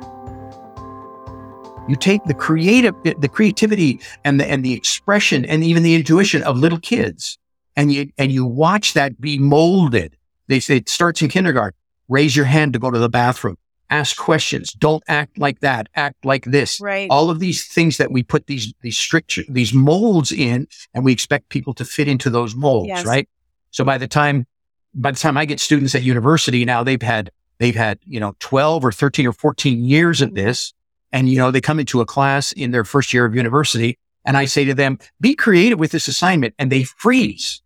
You 1.89 1.95
take 1.95 2.23
the 2.25 2.33
creative, 2.33 2.95
the 3.03 3.27
creativity 3.29 3.99
and 4.23 4.39
the, 4.39 4.45
and 4.49 4.63
the 4.63 4.73
expression 4.73 5.43
and 5.45 5.63
even 5.63 5.83
the 5.83 5.95
intuition 5.95 6.43
of 6.43 6.57
little 6.57 6.79
kids 6.79 7.37
and 7.75 7.91
you, 7.91 8.11
and 8.17 8.31
you 8.31 8.45
watch 8.45 8.93
that 8.93 9.19
be 9.19 9.37
molded. 9.37 10.15
They 10.47 10.59
say 10.59 10.77
it 10.77 10.89
starts 10.89 11.21
in 11.21 11.29
kindergarten. 11.29 11.77
Raise 12.07 12.35
your 12.35 12.45
hand 12.45 12.73
to 12.73 12.79
go 12.79 12.91
to 12.91 12.99
the 12.99 13.09
bathroom. 13.09 13.57
Ask 13.89 14.15
questions. 14.15 14.71
Don't 14.71 15.03
act 15.09 15.37
like 15.37 15.59
that. 15.59 15.89
Act 15.95 16.23
like 16.23 16.45
this. 16.45 16.79
Right. 16.79 17.07
All 17.09 17.29
of 17.29 17.39
these 17.39 17.65
things 17.65 17.97
that 17.97 18.11
we 18.11 18.23
put 18.23 18.47
these, 18.47 18.73
these 18.81 18.97
strict, 18.97 19.39
these 19.49 19.73
molds 19.73 20.31
in 20.31 20.67
and 20.93 21.03
we 21.03 21.11
expect 21.11 21.49
people 21.49 21.73
to 21.73 21.83
fit 21.83 22.07
into 22.07 22.29
those 22.29 22.55
molds, 22.55 22.87
Yes. 22.87 23.05
right? 23.05 23.27
So 23.71 23.83
by 23.83 23.97
the 23.97 24.07
time, 24.07 24.45
by 24.93 25.11
the 25.11 25.17
time 25.17 25.37
I 25.37 25.45
get 25.45 25.59
students 25.59 25.95
at 25.95 26.03
university 26.03 26.65
now, 26.65 26.83
they've 26.83 27.01
had, 27.01 27.31
they've 27.59 27.75
had, 27.75 27.99
you 28.05 28.19
know, 28.19 28.35
12 28.39 28.83
or 28.85 28.91
13 28.91 29.27
or 29.27 29.33
14 29.33 29.85
years 29.85 30.21
of 30.21 30.33
this. 30.33 30.73
And, 31.11 31.27
you 31.29 31.37
know, 31.37 31.51
they 31.51 31.61
come 31.61 31.79
into 31.79 32.01
a 32.01 32.05
class 32.05 32.51
in 32.53 32.71
their 32.71 32.85
first 32.85 33.13
year 33.13 33.25
of 33.25 33.35
university 33.35 33.97
and 34.25 34.37
I 34.37 34.45
say 34.45 34.65
to 34.65 34.73
them, 34.73 34.97
be 35.19 35.35
creative 35.35 35.79
with 35.79 35.91
this 35.91 36.07
assignment 36.07 36.53
and 36.59 36.71
they 36.71 36.83
freeze. 36.83 37.61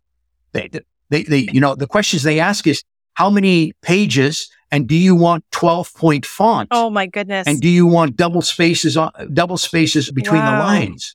They, 0.52 0.70
they, 1.10 1.22
they, 1.22 1.48
you 1.52 1.60
know, 1.60 1.74
the 1.74 1.86
questions 1.86 2.22
they 2.22 2.40
ask 2.40 2.66
is 2.66 2.82
how 3.14 3.30
many 3.30 3.72
pages 3.82 4.48
and 4.72 4.88
do 4.88 4.96
you 4.96 5.14
want 5.14 5.44
12 5.52 5.94
point 5.94 6.26
font? 6.26 6.68
Oh 6.72 6.90
my 6.90 7.06
goodness. 7.06 7.46
And 7.46 7.60
do 7.60 7.68
you 7.68 7.86
want 7.86 8.16
double 8.16 8.42
spaces 8.42 8.96
on 8.96 9.12
double 9.32 9.58
spaces 9.58 10.10
between 10.10 10.44
the 10.44 10.50
lines? 10.50 11.14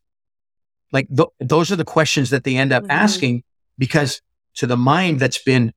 Like 0.93 1.07
th- 1.15 1.29
those 1.39 1.71
are 1.71 1.75
the 1.75 1.85
questions 1.85 2.29
that 2.29 2.43
they 2.43 2.55
end 2.55 2.71
up 2.71 2.83
Mhm. 2.83 2.89
asking 2.91 3.43
because 3.77 4.21
to 4.55 4.67
the 4.67 4.77
mind 4.77 5.19
that's 5.19 5.37
been 5.37 5.73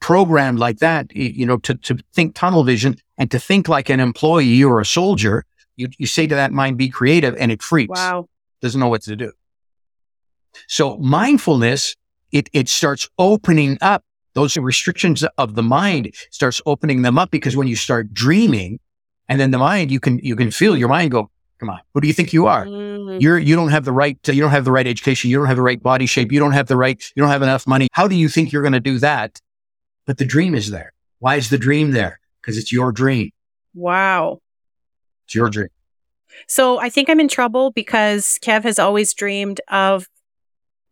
programmed 0.00 0.58
like 0.58 0.78
that, 0.78 1.14
you 1.14 1.46
know, 1.46 1.58
to, 1.58 1.74
to 1.74 1.98
think 2.14 2.34
tunnel 2.34 2.64
vision 2.64 2.96
and 3.18 3.30
to 3.30 3.38
think 3.38 3.68
like 3.68 3.88
an 3.88 4.00
employee 4.00 4.64
or 4.64 4.80
a 4.80 4.86
soldier, 4.86 5.44
you, 5.76 5.88
you 5.98 6.06
say 6.06 6.26
to 6.26 6.34
that 6.34 6.52
mind, 6.52 6.78
be 6.78 6.88
creative 6.88 7.36
and 7.36 7.52
it 7.52 7.62
freaks 7.62 7.98
wow. 7.98 8.28
doesn't 8.60 8.80
know 8.80 8.88
what 8.88 9.02
to 9.02 9.14
do. 9.14 9.32
So 10.66 10.96
mindfulness, 10.98 11.96
it, 12.32 12.48
it 12.52 12.68
starts 12.68 13.08
opening 13.18 13.78
up 13.80 14.04
those 14.34 14.56
restrictions 14.56 15.24
of 15.38 15.54
the 15.54 15.62
mind 15.62 16.14
starts 16.30 16.62
opening 16.64 17.02
them 17.02 17.18
up 17.18 17.30
because 17.30 17.56
when 17.56 17.66
you 17.66 17.76
start 17.76 18.14
dreaming 18.14 18.78
and 19.28 19.40
then 19.40 19.50
the 19.50 19.58
mind, 19.58 19.90
you 19.90 20.00
can, 20.00 20.18
you 20.20 20.36
can 20.36 20.50
feel 20.50 20.76
your 20.76 20.88
mind 20.88 21.10
go, 21.10 21.30
come 21.58 21.68
on, 21.68 21.80
who 21.94 22.00
do 22.00 22.06
you 22.06 22.14
think 22.14 22.32
you 22.32 22.46
are? 22.46 22.64
Mm, 22.64 23.20
You're, 23.20 23.38
you 23.38 23.56
don't 23.56 23.70
have 23.70 23.84
the 23.84 23.92
right, 23.92 24.20
to, 24.22 24.34
you 24.34 24.40
don't 24.40 24.50
have 24.50 24.64
the 24.64 24.72
right 24.72 24.86
education. 24.86 25.30
You 25.30 25.38
don't 25.38 25.46
have 25.46 25.56
the 25.56 25.62
right 25.62 25.82
body 25.82 26.06
shape. 26.06 26.32
You 26.32 26.38
don't 26.38 26.52
have 26.52 26.68
the 26.68 26.76
right, 26.76 27.02
you 27.14 27.22
don't 27.22 27.30
have 27.30 27.42
enough 27.42 27.66
money. 27.66 27.88
How 27.92 28.08
do 28.08 28.14
you 28.14 28.28
think 28.28 28.52
you're 28.52 28.62
going 28.62 28.72
to 28.72 28.80
do 28.80 28.98
that? 29.00 29.40
But 30.06 30.18
the 30.18 30.24
dream 30.24 30.54
is 30.54 30.70
there. 30.70 30.92
Why 31.18 31.36
is 31.36 31.50
the 31.50 31.58
dream 31.58 31.92
there? 31.92 32.20
Because 32.40 32.56
it's 32.56 32.72
your 32.72 32.92
dream. 32.92 33.30
wow. 33.74 34.38
It's 35.26 35.34
your 35.34 35.48
dream. 35.48 35.68
So 36.48 36.78
I 36.80 36.88
think 36.88 37.08
I'm 37.08 37.20
in 37.20 37.28
trouble 37.28 37.70
because 37.70 38.38
Kev 38.42 38.64
has 38.64 38.78
always 38.78 39.14
dreamed 39.14 39.60
of 39.68 40.08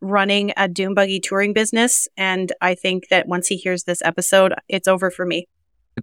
running 0.00 0.52
a 0.56 0.68
dune 0.68 0.94
buggy 0.94 1.18
touring 1.18 1.52
business. 1.52 2.06
And 2.16 2.52
I 2.60 2.74
think 2.74 3.08
that 3.08 3.26
once 3.26 3.48
he 3.48 3.56
hears 3.56 3.84
this 3.84 4.00
episode, 4.02 4.54
it's 4.68 4.86
over 4.86 5.10
for 5.10 5.26
me. 5.26 5.48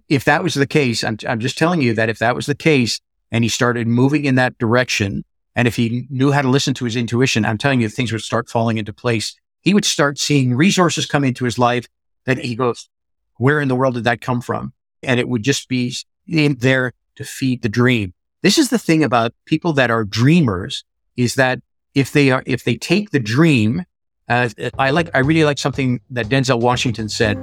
if 0.08 0.24
that 0.24 0.42
was 0.42 0.54
the 0.54 0.66
case, 0.66 1.02
I'm, 1.02 1.16
I'm 1.26 1.40
just 1.40 1.56
telling 1.56 1.80
you 1.80 1.94
that 1.94 2.10
if 2.10 2.18
that 2.18 2.34
was 2.34 2.46
the 2.46 2.54
case 2.54 3.00
and 3.30 3.42
he 3.42 3.48
started 3.48 3.86
moving 3.86 4.24
in 4.24 4.34
that 4.34 4.58
direction, 4.58 5.24
and 5.54 5.66
if 5.66 5.76
he 5.76 6.06
knew 6.10 6.32
how 6.32 6.42
to 6.42 6.48
listen 6.50 6.74
to 6.74 6.84
his 6.84 6.96
intuition, 6.96 7.46
I'm 7.46 7.56
telling 7.56 7.80
you, 7.80 7.88
things 7.88 8.12
would 8.12 8.20
start 8.20 8.50
falling 8.50 8.76
into 8.76 8.92
place. 8.92 9.34
He 9.62 9.72
would 9.72 9.86
start 9.86 10.18
seeing 10.18 10.54
resources 10.54 11.06
come 11.06 11.24
into 11.24 11.44
his 11.46 11.58
life 11.58 11.86
that 12.26 12.38
he 12.38 12.54
goes, 12.54 12.90
where 13.38 13.60
in 13.60 13.68
the 13.68 13.76
world 13.76 13.94
did 13.94 14.04
that 14.04 14.20
come 14.20 14.40
from? 14.40 14.72
And 15.02 15.20
it 15.20 15.28
would 15.28 15.42
just 15.42 15.68
be 15.68 15.94
there 16.26 16.92
to 17.16 17.24
feed 17.24 17.62
the 17.62 17.68
dream. 17.68 18.12
This 18.42 18.58
is 18.58 18.70
the 18.70 18.78
thing 18.78 19.02
about 19.02 19.32
people 19.44 19.72
that 19.74 19.90
are 19.90 20.04
dreamers 20.04 20.84
is 21.16 21.34
that 21.34 21.60
if 21.94 22.12
they 22.12 22.30
are, 22.30 22.42
if 22.46 22.64
they 22.64 22.76
take 22.76 23.10
the 23.10 23.18
dream, 23.18 23.84
uh, 24.28 24.48
I 24.78 24.90
like, 24.90 25.10
I 25.14 25.20
really 25.20 25.44
like 25.44 25.58
something 25.58 26.00
that 26.10 26.26
Denzel 26.26 26.60
Washington 26.60 27.08
said. 27.08 27.38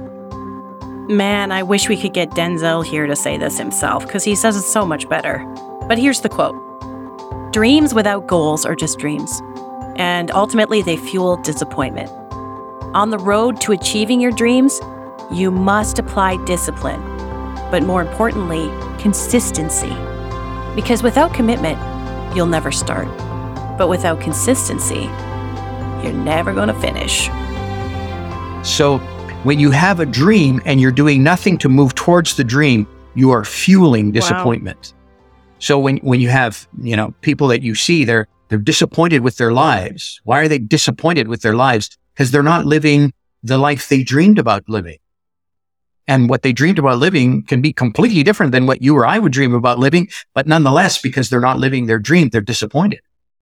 Man, 1.08 1.52
I 1.52 1.62
wish 1.62 1.88
we 1.88 2.00
could 2.00 2.14
get 2.14 2.30
Denzel 2.30 2.84
here 2.84 3.06
to 3.06 3.16
say 3.16 3.36
this 3.36 3.58
himself 3.58 4.06
because 4.06 4.24
he 4.24 4.34
says 4.34 4.56
it 4.56 4.62
so 4.62 4.86
much 4.86 5.08
better. 5.08 5.44
But 5.88 5.98
here's 5.98 6.20
the 6.20 6.28
quote 6.28 6.54
Dreams 7.52 7.94
without 7.94 8.26
goals 8.26 8.64
are 8.64 8.74
just 8.74 8.98
dreams, 8.98 9.42
and 9.96 10.30
ultimately 10.30 10.82
they 10.82 10.96
fuel 10.96 11.36
disappointment. 11.36 12.10
On 12.94 13.10
the 13.10 13.18
road 13.18 13.60
to 13.62 13.72
achieving 13.72 14.20
your 14.20 14.32
dreams, 14.32 14.80
you 15.34 15.50
must 15.50 15.98
apply 15.98 16.42
discipline, 16.44 17.02
but 17.70 17.82
more 17.82 18.00
importantly, 18.00 18.70
consistency. 19.00 19.94
Because 20.74 21.02
without 21.02 21.34
commitment, 21.34 21.78
you'll 22.36 22.46
never 22.46 22.70
start. 22.70 23.08
But 23.76 23.88
without 23.88 24.20
consistency, 24.20 25.10
you're 26.02 26.12
never 26.12 26.52
going 26.52 26.68
to 26.68 26.74
finish. 26.74 27.28
So 28.62 28.98
when 29.42 29.58
you 29.58 29.70
have 29.72 30.00
a 30.00 30.06
dream 30.06 30.62
and 30.64 30.80
you're 30.80 30.92
doing 30.92 31.22
nothing 31.22 31.58
to 31.58 31.68
move 31.68 31.94
towards 31.94 32.36
the 32.36 32.44
dream, 32.44 32.86
you 33.14 33.30
are 33.30 33.44
fueling 33.44 34.12
disappointment. 34.12 34.94
So 35.58 35.78
when, 35.78 35.96
when 35.98 36.20
you 36.20 36.28
have, 36.28 36.68
you 36.80 36.96
know, 36.96 37.14
people 37.22 37.48
that 37.48 37.62
you 37.62 37.74
see, 37.74 38.04
they're, 38.04 38.28
they're 38.48 38.58
disappointed 38.58 39.22
with 39.22 39.36
their 39.36 39.52
lives. 39.52 40.20
Why 40.24 40.40
are 40.40 40.48
they 40.48 40.58
disappointed 40.58 41.28
with 41.28 41.42
their 41.42 41.54
lives? 41.54 41.96
Because 42.14 42.30
they're 42.30 42.42
not 42.42 42.66
living 42.66 43.12
the 43.42 43.58
life 43.58 43.88
they 43.88 44.02
dreamed 44.02 44.38
about 44.38 44.68
living. 44.68 44.98
And 46.06 46.28
what 46.28 46.42
they 46.42 46.52
dreamed 46.52 46.78
about 46.78 46.98
living 46.98 47.44
can 47.44 47.62
be 47.62 47.72
completely 47.72 48.22
different 48.22 48.52
than 48.52 48.66
what 48.66 48.82
you 48.82 48.94
or 48.96 49.06
I 49.06 49.18
would 49.18 49.32
dream 49.32 49.54
about 49.54 49.78
living. 49.78 50.08
But 50.34 50.46
nonetheless, 50.46 51.00
because 51.00 51.30
they're 51.30 51.40
not 51.40 51.58
living 51.58 51.86
their 51.86 51.98
dream, 51.98 52.28
they're 52.28 52.40
disappointed 52.40 53.00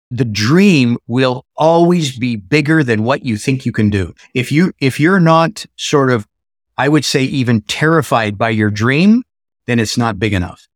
the 0.09 0.25
dream 0.25 0.97
will 1.07 1.45
always 1.55 2.17
be 2.17 2.35
bigger 2.35 2.83
than 2.83 3.03
what 3.03 3.25
you 3.25 3.37
think 3.37 3.65
you 3.65 3.71
can 3.71 3.89
do. 3.89 4.13
If 4.33 4.51
you, 4.51 4.71
if 4.79 4.99
you're 4.99 5.19
not 5.19 5.65
sort 5.75 6.09
of, 6.09 6.27
I 6.77 6.87
would 6.87 7.03
say 7.03 7.23
even 7.23 7.61
terrified 7.61 8.37
by 8.37 8.49
your 8.49 8.69
dream, 8.69 9.23
then 9.65 9.79
it's 9.79 9.97
not 9.97 10.19
big 10.19 10.33
enough. 10.33 10.67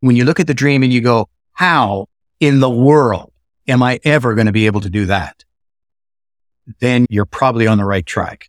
When 0.00 0.16
you 0.16 0.24
look 0.24 0.40
at 0.40 0.46
the 0.46 0.54
dream 0.54 0.82
and 0.82 0.92
you 0.92 1.00
go, 1.00 1.28
how 1.52 2.08
in 2.40 2.60
the 2.60 2.70
world 2.70 3.32
am 3.68 3.82
I 3.82 4.00
ever 4.02 4.34
going 4.34 4.46
to 4.46 4.52
be 4.52 4.66
able 4.66 4.80
to 4.80 4.90
do 4.90 5.06
that? 5.06 5.44
Then 6.80 7.06
you're 7.08 7.26
probably 7.26 7.66
on 7.66 7.78
the 7.78 7.84
right 7.84 8.04
track. 8.04 8.48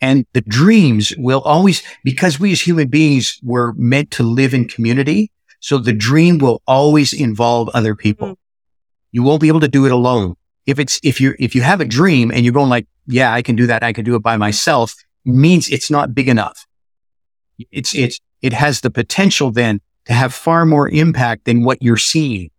And 0.00 0.26
the 0.34 0.42
dreams 0.42 1.14
will 1.16 1.40
always, 1.40 1.82
because 2.04 2.38
we 2.38 2.52
as 2.52 2.60
human 2.60 2.88
beings 2.88 3.38
were 3.42 3.72
meant 3.76 4.10
to 4.12 4.22
live 4.22 4.52
in 4.52 4.68
community. 4.68 5.30
So 5.60 5.78
the 5.78 5.92
dream 5.92 6.38
will 6.38 6.62
always 6.66 7.12
involve 7.12 7.70
other 7.70 7.94
people. 7.94 8.28
Mhm. 8.28 8.36
You 9.12 9.22
won't 9.22 9.40
be 9.40 9.48
able 9.48 9.60
to 9.60 9.68
do 9.68 9.86
it 9.86 9.92
alone. 9.92 10.36
If 10.66 10.78
it's, 10.78 11.00
if 11.02 11.20
you, 11.20 11.34
if 11.38 11.54
you 11.54 11.62
have 11.62 11.80
a 11.80 11.84
dream 11.84 12.30
and 12.30 12.44
you're 12.44 12.52
going 12.52 12.68
like, 12.68 12.86
yeah, 13.06 13.32
I 13.32 13.40
can 13.40 13.56
do 13.56 13.66
that. 13.68 13.82
I 13.82 13.92
can 13.92 14.04
do 14.04 14.14
it 14.16 14.22
by 14.22 14.36
myself 14.36 14.94
means 15.24 15.68
it's 15.68 15.90
not 15.90 16.14
big 16.14 16.28
enough. 16.28 16.66
It's, 17.70 17.94
it's, 17.94 18.20
it 18.42 18.52
has 18.52 18.80
the 18.82 18.90
potential 18.90 19.50
then 19.50 19.80
to 20.04 20.12
have 20.12 20.34
far 20.34 20.66
more 20.66 20.88
impact 20.88 21.46
than 21.46 21.64
what 21.64 21.82
you're 21.82 21.96
seeing. 21.96 22.50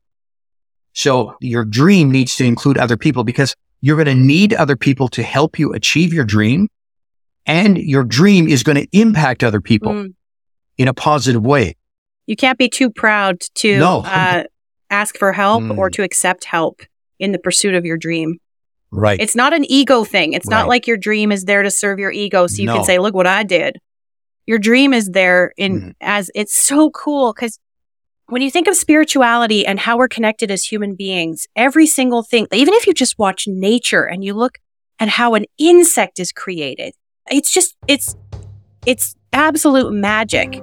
So 0.94 1.36
your 1.40 1.64
dream 1.64 2.12
needs 2.12 2.36
to 2.38 2.46
include 2.46 2.78
other 2.78 2.98
people 2.98 3.24
because 3.24 3.56
you're 3.82 3.96
going 3.96 4.08
to 4.08 4.16
need 4.16 4.54
other 4.54 4.76
people 4.76 5.08
to 5.10 5.22
help 5.22 5.60
you 5.60 5.72
achieve 5.74 6.12
your 6.12 6.26
dream. 6.26 6.68
And 7.48 7.78
your 7.78 8.04
dream 8.04 8.48
is 8.48 8.62
going 8.62 8.76
to 8.76 8.88
impact 8.92 9.44
other 9.44 9.62
people 9.62 9.94
Mm. 9.94 10.14
in 10.78 10.88
a 10.88 10.94
positive 10.94 11.44
way. 11.44 11.76
You 12.28 12.36
can't 12.36 12.58
be 12.60 12.68
too 12.70 12.90
proud 12.90 13.40
to 13.56 13.80
No. 13.80 14.02
uh, 14.06 14.44
ask 14.90 15.18
for 15.18 15.32
help 15.34 15.64
Mm. 15.64 15.78
or 15.78 15.90
to 15.90 16.04
accept 16.04 16.44
help 16.44 16.82
in 17.20 17.32
the 17.32 17.40
pursuit 17.40 17.74
of 17.74 17.86
your 17.86 17.98
dream. 17.98 18.38
Right. 18.92 19.20
It's 19.20 19.36
not 19.36 19.54
an 19.54 19.66
ego 19.70 20.04
thing. 20.04 20.34
It's 20.34 20.48
not 20.50 20.68
like 20.68 20.88
your 20.88 20.98
dream 20.98 21.32
is 21.32 21.46
there 21.46 21.64
to 21.64 21.72
serve 21.72 22.00
your 22.00 22.12
ego 22.12 22.48
so 22.48 22.60
you 22.62 22.66
No. 22.68 22.76
can 22.76 22.84
say, 22.84 23.00
look 23.00 23.16
what 23.16 23.28
I 23.28 23.44
did. 23.44 23.78
Your 24.46 24.60
dream 24.60 24.94
is 24.94 25.08
there 25.10 25.52
in 25.58 25.82
Mhm. 25.82 25.94
as 26.02 26.30
it's 26.36 26.56
so 26.62 26.90
cool 26.92 27.34
because 27.34 27.60
when 28.28 28.42
you 28.42 28.52
think 28.52 28.68
of 28.68 28.76
spirituality 28.78 29.66
and 29.66 29.80
how 29.80 29.98
we're 29.98 30.08
connected 30.08 30.52
as 30.52 30.66
human 30.66 30.96
beings, 30.96 31.48
every 31.56 31.86
single 31.88 32.24
thing, 32.24 32.48
even 32.54 32.74
if 32.74 32.86
you 32.88 32.94
just 32.94 33.18
watch 33.18 33.46
nature 33.48 34.04
and 34.04 34.24
you 34.24 34.34
look 34.34 34.58
at 35.00 35.10
how 35.10 35.34
an 35.34 35.46
insect 35.58 36.20
is 36.20 36.32
created, 36.32 36.94
it's 37.32 37.52
just 37.52 37.76
it's 37.88 38.16
it's 38.86 39.16
absolute 39.34 39.92
magic. 39.92 40.62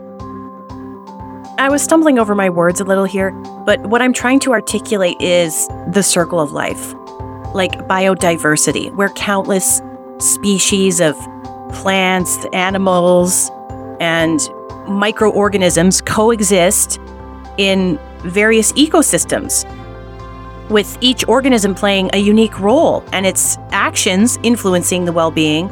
I 1.57 1.69
was 1.71 1.83
stumbling 1.83 2.19
over 2.19 2.35
my 2.35 2.51
words 2.51 2.81
a 2.81 2.85
little 2.85 3.05
here, 3.05 3.31
but 3.65 3.87
what 3.87 4.03
I'm 4.03 4.13
trying 4.13 4.41
to 4.41 4.53
articulate 4.53 5.17
is 5.21 5.69
the 5.93 6.03
circle 6.03 6.41
of 6.41 6.53
life, 6.53 6.95
like 7.55 7.73
biodiversity, 7.87 8.95
where 8.97 9.11
countless 9.11 9.81
species 10.19 11.01
of 11.01 11.17
plants, 11.73 12.45
animals, 12.53 13.51
and 14.01 14.41
microorganisms 14.89 16.01
coexist 16.01 16.99
in 17.57 17.99
various 18.23 18.73
ecosystems, 18.73 19.65
with 20.71 20.99
each 21.01 21.27
organism 21.29 21.75
playing 21.75 22.11
a 22.15 22.19
unique 22.19 22.59
role 22.59 23.05
and 23.13 23.27
its 23.27 23.57
actions 23.71 24.39
influencing 24.43 25.05
the 25.05 25.13
well 25.13 25.31
being 25.31 25.71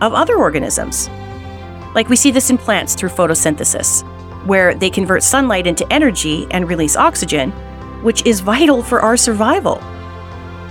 of 0.00 0.12
other 0.12 0.36
organisms. 0.36 1.08
Like 1.94 2.08
we 2.08 2.16
see 2.16 2.30
this 2.30 2.50
in 2.50 2.58
plants 2.58 2.94
through 2.94 3.08
photosynthesis, 3.10 4.02
where 4.46 4.74
they 4.74 4.90
convert 4.90 5.22
sunlight 5.22 5.66
into 5.66 5.90
energy 5.92 6.46
and 6.50 6.68
release 6.68 6.96
oxygen, 6.96 7.52
which 8.02 8.24
is 8.26 8.40
vital 8.40 8.82
for 8.82 9.00
our 9.00 9.16
survival. 9.16 9.82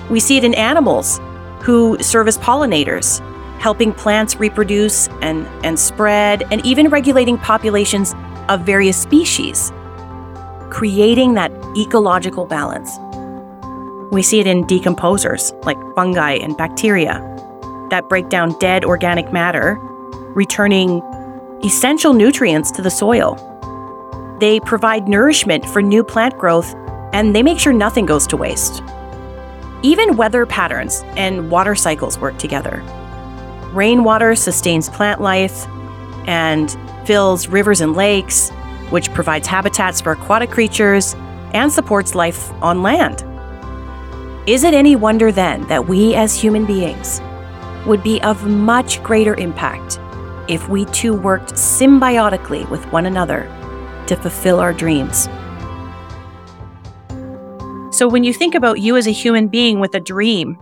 We 0.10 0.20
see 0.20 0.38
it 0.38 0.44
in 0.44 0.53
animals 0.53 1.20
who 1.62 1.98
serve 2.01 2.27
as 2.27 2.38
pollinators, 2.38 3.20
helping 3.60 3.91
plants 3.91 4.36
reproduce 4.36 5.08
and, 5.22 5.48
and 5.65 5.79
spread, 5.79 6.44
and 6.51 6.63
even 6.65 6.89
regulating 6.89 7.38
populations 7.38 8.13
of 8.48 8.62
various 8.62 9.01
species, 9.01 9.72
creating 10.70 11.34
that 11.34 11.51
ecological 11.75 12.46
balance. 12.46 12.91
We 14.12 14.22
see 14.22 14.39
it 14.39 14.46
in 14.46 14.65
decomposers 14.65 15.51
like 15.65 15.77
fungi 15.96 16.34
and 16.34 16.55
bacteria 16.55 17.20
that 17.95 18.09
break 18.09 18.27
down 18.27 18.51
dead 18.59 18.83
organic 18.83 19.31
matter, 19.31 19.77
returning 20.35 21.01
essential 21.63 22.13
nutrients 22.13 22.69
to 22.69 22.81
the 22.81 22.91
soil. 22.91 23.35
They 24.41 24.59
provide 24.59 25.07
nourishment 25.07 25.65
for 25.65 25.81
new 25.81 26.03
plant 26.03 26.37
growth 26.37 26.75
and 27.13 27.33
they 27.33 27.41
make 27.41 27.57
sure 27.57 27.71
nothing 27.71 28.05
goes 28.05 28.27
to 28.27 28.35
waste. 28.37 28.83
Even 29.81 30.17
weather 30.17 30.45
patterns 30.45 31.03
and 31.15 31.49
water 31.49 31.73
cycles 31.73 32.19
work 32.19 32.37
together. 32.37 32.83
Rainwater 33.71 34.35
sustains 34.35 34.89
plant 34.89 35.21
life 35.21 35.65
and 36.27 36.77
fills 37.05 37.47
rivers 37.47 37.79
and 37.79 37.95
lakes, 37.95 38.49
which 38.89 39.13
provides 39.13 39.47
habitats 39.47 40.01
for 40.01 40.11
aquatic 40.11 40.51
creatures 40.51 41.15
and 41.53 41.71
supports 41.71 42.13
life 42.13 42.51
on 42.61 42.83
land. 42.83 43.23
Is 44.49 44.65
it 44.65 44.73
any 44.73 44.97
wonder 44.97 45.31
then 45.31 45.65
that 45.69 45.87
we 45.87 46.13
as 46.13 46.35
human 46.35 46.65
beings 46.65 47.21
would 47.85 48.03
be 48.03 48.21
of 48.21 48.45
much 48.45 49.01
greater 49.03 49.35
impact 49.35 49.99
if 50.47 50.69
we 50.69 50.85
two 50.85 51.13
worked 51.13 51.53
symbiotically 51.53 52.69
with 52.69 52.85
one 52.91 53.05
another 53.05 53.43
to 54.07 54.15
fulfill 54.15 54.59
our 54.59 54.73
dreams? 54.73 55.27
So, 57.95 58.07
when 58.07 58.23
you 58.23 58.33
think 58.33 58.55
about 58.55 58.79
you 58.79 58.97
as 58.97 59.07
a 59.07 59.11
human 59.11 59.47
being 59.47 59.79
with 59.79 59.95
a 59.95 59.99
dream, 59.99 60.57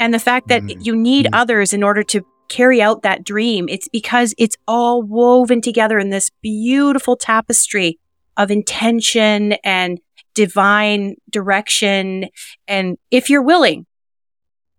and 0.00 0.14
the 0.14 0.18
fact 0.18 0.48
that 0.48 0.62
mm-hmm. 0.62 0.80
you 0.80 0.94
need 0.94 1.26
mm-hmm. 1.26 1.34
others 1.34 1.72
in 1.72 1.82
order 1.82 2.02
to 2.04 2.24
carry 2.48 2.80
out 2.80 3.02
that 3.02 3.24
dream. 3.24 3.68
It's 3.68 3.88
because 3.88 4.34
it's 4.38 4.56
all 4.66 5.02
woven 5.02 5.60
together 5.60 5.98
in 5.98 6.10
this 6.10 6.30
beautiful 6.42 7.16
tapestry 7.16 7.98
of 8.36 8.50
intention 8.50 9.52
and 9.64 10.00
divine 10.34 11.16
direction. 11.30 12.28
And 12.66 12.96
if 13.10 13.28
you're 13.28 13.42
willing, 13.42 13.86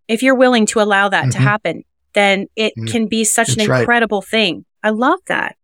if 0.10 0.22
you're 0.24 0.36
willing 0.36 0.66
to 0.66 0.82
allow 0.82 1.08
that 1.08 1.22
mm-hmm. 1.22 1.32
to 1.32 1.40
happen, 1.40 1.84
then 2.14 2.48
it 2.58 2.74
mm-hmm. 2.78 2.88
can 2.88 3.08
be 3.08 3.24
such 3.24 3.56
That's 3.56 3.68
an 3.68 3.80
incredible 3.80 4.20
right. 4.20 4.30
thing. 4.30 4.66
I 4.84 4.90
love 4.90 5.20
that. 5.28 5.56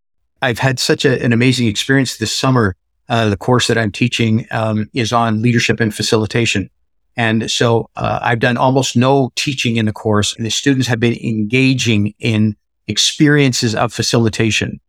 I've 0.42 0.60
had 0.60 0.80
such 0.80 1.04
a, 1.04 1.22
an 1.24 1.34
amazing 1.34 1.68
experience 1.68 2.18
this 2.18 2.36
summer. 2.38 2.78
Uh, 3.10 3.30
the 3.30 3.38
course 3.38 3.68
that 3.68 3.78
I'm 3.78 3.92
teaching 3.92 4.48
um, 4.52 4.90
is 4.94 5.12
on 5.12 5.42
leadership 5.42 5.80
and 5.80 5.94
facilitation. 5.94 6.70
And 7.18 7.50
so 7.50 7.90
uh, 7.96 8.20
I've 8.22 8.40
done 8.40 8.58
almost 8.58 8.96
no 8.96 9.32
teaching 9.36 9.78
in 9.78 9.86
the 9.86 9.94
course, 9.94 10.36
and 10.36 10.46
the 10.46 10.52
students 10.52 10.88
have 10.88 11.00
been 11.00 11.18
engaging 11.24 12.14
in 12.20 12.56
experiences 12.88 13.74
of 13.74 13.94
facilitation. 13.94 14.80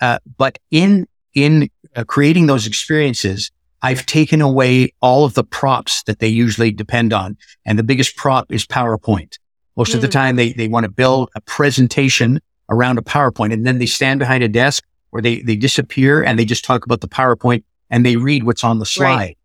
Uh, 0.00 0.18
but 0.36 0.58
in 0.70 1.06
in 1.34 1.70
uh, 1.94 2.04
creating 2.04 2.46
those 2.46 2.66
experiences, 2.66 3.50
I've 3.82 4.04
taken 4.06 4.40
away 4.40 4.92
all 5.00 5.24
of 5.24 5.34
the 5.34 5.44
props 5.44 6.02
that 6.04 6.18
they 6.18 6.28
usually 6.28 6.70
depend 6.70 7.12
on, 7.12 7.36
and 7.64 7.78
the 7.78 7.82
biggest 7.82 8.16
prop 8.16 8.52
is 8.52 8.66
PowerPoint. 8.66 9.38
Most 9.76 9.92
mm. 9.92 9.96
of 9.96 10.02
the 10.02 10.08
mm. 10.08 10.12
time, 10.12 10.36
they 10.36 10.52
they 10.52 10.68
want 10.68 10.84
to 10.84 10.90
build 10.90 11.30
a 11.34 11.40
presentation 11.40 12.40
around 12.68 12.98
a 12.98 13.02
PowerPoint, 13.02 13.52
and 13.52 13.66
then 13.66 13.78
they 13.78 13.86
stand 13.86 14.20
behind 14.20 14.44
a 14.44 14.48
desk 14.48 14.84
or 15.12 15.20
they 15.20 15.40
they 15.42 15.56
disappear 15.56 16.22
and 16.22 16.38
they 16.38 16.44
just 16.44 16.64
talk 16.64 16.84
about 16.84 17.00
the 17.00 17.08
PowerPoint 17.08 17.64
and 17.88 18.04
they 18.04 18.16
read 18.16 18.44
what's 18.44 18.64
on 18.64 18.78
the 18.78 18.86
slide. 18.86 19.16
Right. 19.16 19.38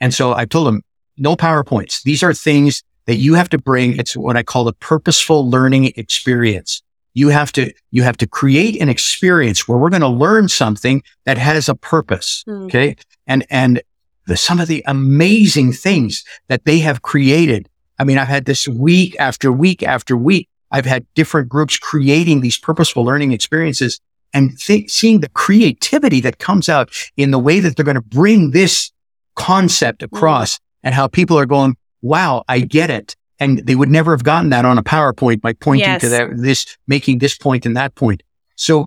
And 0.00 0.12
so 0.12 0.34
I 0.34 0.44
told 0.44 0.66
them 0.66 0.82
no 1.16 1.36
PowerPoints. 1.36 2.02
These 2.02 2.22
are 2.22 2.34
things 2.34 2.82
that 3.06 3.16
you 3.16 3.34
have 3.34 3.48
to 3.50 3.58
bring. 3.58 3.96
It's 3.98 4.16
what 4.16 4.36
I 4.36 4.42
call 4.42 4.68
a 4.68 4.72
purposeful 4.72 5.48
learning 5.48 5.92
experience. 5.96 6.82
You 7.16 7.30
have 7.30 7.50
to, 7.52 7.72
you 7.90 8.02
have 8.02 8.18
to 8.18 8.26
create 8.26 8.78
an 8.78 8.90
experience 8.90 9.66
where 9.66 9.78
we're 9.78 9.88
going 9.88 10.02
to 10.02 10.08
learn 10.08 10.48
something 10.48 11.02
that 11.24 11.38
has 11.38 11.66
a 11.66 11.74
purpose. 11.74 12.44
Mm. 12.46 12.66
Okay. 12.66 12.96
And, 13.26 13.46
and 13.48 13.80
the, 14.26 14.36
some 14.36 14.60
of 14.60 14.68
the 14.68 14.84
amazing 14.86 15.72
things 15.72 16.24
that 16.48 16.66
they 16.66 16.80
have 16.80 17.00
created. 17.00 17.70
I 17.98 18.04
mean, 18.04 18.18
I've 18.18 18.28
had 18.28 18.44
this 18.44 18.68
week 18.68 19.16
after 19.18 19.50
week 19.50 19.82
after 19.82 20.14
week. 20.14 20.50
I've 20.70 20.84
had 20.84 21.06
different 21.14 21.48
groups 21.48 21.78
creating 21.78 22.42
these 22.42 22.58
purposeful 22.58 23.02
learning 23.02 23.32
experiences 23.32 23.98
and 24.34 24.58
th- 24.58 24.90
seeing 24.90 25.20
the 25.20 25.30
creativity 25.30 26.20
that 26.20 26.38
comes 26.38 26.68
out 26.68 26.90
in 27.16 27.30
the 27.30 27.38
way 27.38 27.60
that 27.60 27.76
they're 27.76 27.84
going 27.84 27.94
to 27.94 28.02
bring 28.02 28.50
this 28.50 28.92
concept 29.36 30.02
hmm. 30.02 30.14
across 30.14 30.60
and 30.82 30.94
how 30.94 31.08
people 31.08 31.38
are 31.38 31.46
going, 31.46 31.78
wow, 32.02 32.44
I 32.46 32.60
get 32.60 32.90
it. 32.90 33.15
And 33.38 33.58
they 33.66 33.74
would 33.74 33.90
never 33.90 34.12
have 34.12 34.24
gotten 34.24 34.50
that 34.50 34.64
on 34.64 34.78
a 34.78 34.82
PowerPoint 34.82 35.40
by 35.40 35.52
pointing 35.52 35.88
yes. 35.88 36.00
to 36.00 36.08
that, 36.08 36.30
this, 36.36 36.76
making 36.86 37.18
this 37.18 37.36
point 37.36 37.66
and 37.66 37.76
that 37.76 37.94
point. 37.94 38.22
So 38.56 38.86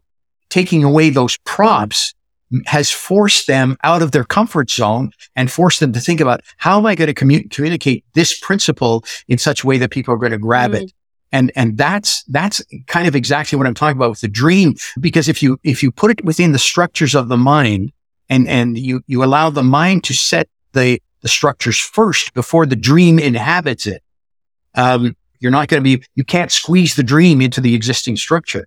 taking 0.50 0.84
away 0.84 1.12
those 1.12 1.38
props 1.38 2.16
has 2.66 2.90
forced 2.90 3.46
them 3.46 3.78
out 3.84 4.02
of 4.02 4.12
their 4.12 4.24
comfort 4.24 4.72
zone 4.72 5.12
and 5.36 5.52
forced 5.52 5.80
them 5.80 5.94
to 5.94 6.00
think 6.00 6.20
about 6.20 6.42
how 6.58 6.80
am 6.80 6.86
I 6.88 6.96
going 6.96 7.14
to 7.14 7.14
commu- 7.14 7.50
communicate 7.52 8.04
this 8.14 8.40
principle 8.40 9.04
in 9.28 9.38
such 9.38 9.64
a 9.64 9.68
way 9.68 9.78
that 9.78 9.92
people 9.92 10.16
are 10.16 10.18
going 10.18 10.32
to 10.32 10.40
grab 10.40 10.72
mm. 10.72 10.82
it. 10.82 10.94
And, 11.32 11.52
and 11.56 11.78
that's, 11.78 12.24
that's 12.24 12.64
kind 12.88 13.08
of 13.08 13.16
exactly 13.16 13.56
what 13.56 13.68
I'm 13.68 13.76
talking 13.76 13.98
about 13.98 14.10
with 14.10 14.22
the 14.22 14.28
dream. 14.28 14.74
Because 15.00 15.30
if 15.30 15.44
you, 15.44 15.60
if 15.64 15.84
you 15.84 15.92
put 15.92 16.10
it 16.10 16.26
within 16.26 16.54
the 16.54 16.60
structures 16.60 17.14
of 17.14 17.28
the 17.28 17.38
mind 17.38 17.92
and, 18.30 18.48
and 18.48 18.80
you, 18.80 19.02
you 19.06 19.24
allow 19.24 19.52
the 19.52 19.62
mind 19.62 20.04
to 20.06 20.16
set 20.16 20.50
the, 20.74 21.00
the 21.22 21.28
structures 21.28 21.78
first 21.78 22.34
before 22.34 22.66
the 22.66 22.76
dream 22.76 23.20
inhabits 23.20 23.86
it. 23.86 24.02
Um, 24.80 25.15
you're 25.42 25.52
not 25.52 25.68
going 25.68 25.84
to 25.84 25.98
be, 25.98 26.06
you 26.15 26.24
can't 26.24 26.52
squeeze 26.52 26.96
the 26.96 27.04
dream 27.04 27.42
into 27.42 27.60
the 27.60 27.76
existing 27.76 28.15
structure. 28.15 28.65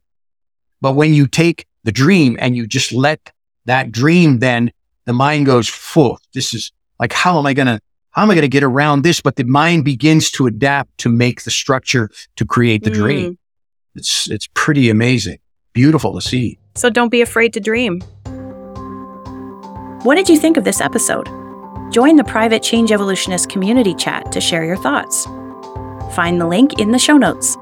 But 0.80 0.92
when 0.92 1.14
you 1.14 1.26
take 1.26 1.66
the 1.84 1.92
dream 1.92 2.36
and 2.38 2.54
you 2.56 2.66
just 2.66 2.92
let 2.92 3.32
that 3.64 3.92
dream, 3.92 4.40
then 4.40 4.72
the 5.06 5.12
mind 5.12 5.46
goes, 5.46 5.68
full. 5.68 6.18
This 6.34 6.52
is 6.52 6.70
like, 6.98 7.12
how 7.12 7.38
am 7.38 7.46
I 7.46 7.54
going 7.54 7.66
to, 7.66 7.80
how 8.10 8.22
am 8.22 8.30
I 8.30 8.34
going 8.34 8.42
to 8.42 8.48
get 8.48 8.62
around 8.62 9.04
this? 9.04 9.20
But 9.22 9.36
the 9.36 9.44
mind 9.44 9.84
begins 9.84 10.30
to 10.32 10.46
adapt 10.46 10.98
to 10.98 11.08
make 11.08 11.44
the 11.44 11.50
structure 11.50 12.10
to 12.36 12.44
create 12.44 12.84
the 12.84 12.90
mm. 12.90 12.94
dream. 12.94 13.38
It's, 13.94 14.30
it's 14.30 14.48
pretty 14.52 14.90
amazing. 14.90 15.38
Beautiful 15.72 16.14
to 16.14 16.20
see. 16.20 16.58
So 16.74 16.90
don't 16.90 17.10
be 17.10 17.22
afraid 17.22 17.54
to 17.54 17.60
dream. 17.60 18.02
What 20.04 20.16
did 20.16 20.28
you 20.28 20.38
think 20.38 20.58
of 20.58 20.64
this 20.64 20.80
episode? 20.80 21.28
Join 21.90 22.16
the 22.16 22.24
private 22.24 22.62
Change 22.62 22.92
Evolutionist 22.92 23.48
community 23.48 23.94
chat 23.94 24.30
to 24.32 24.40
share 24.40 24.64
your 24.64 24.76
thoughts. 24.76 25.26
Find 26.14 26.40
the 26.40 26.46
link 26.46 26.78
in 26.78 26.90
the 26.90 26.98
show 26.98 27.16
notes. 27.16 27.56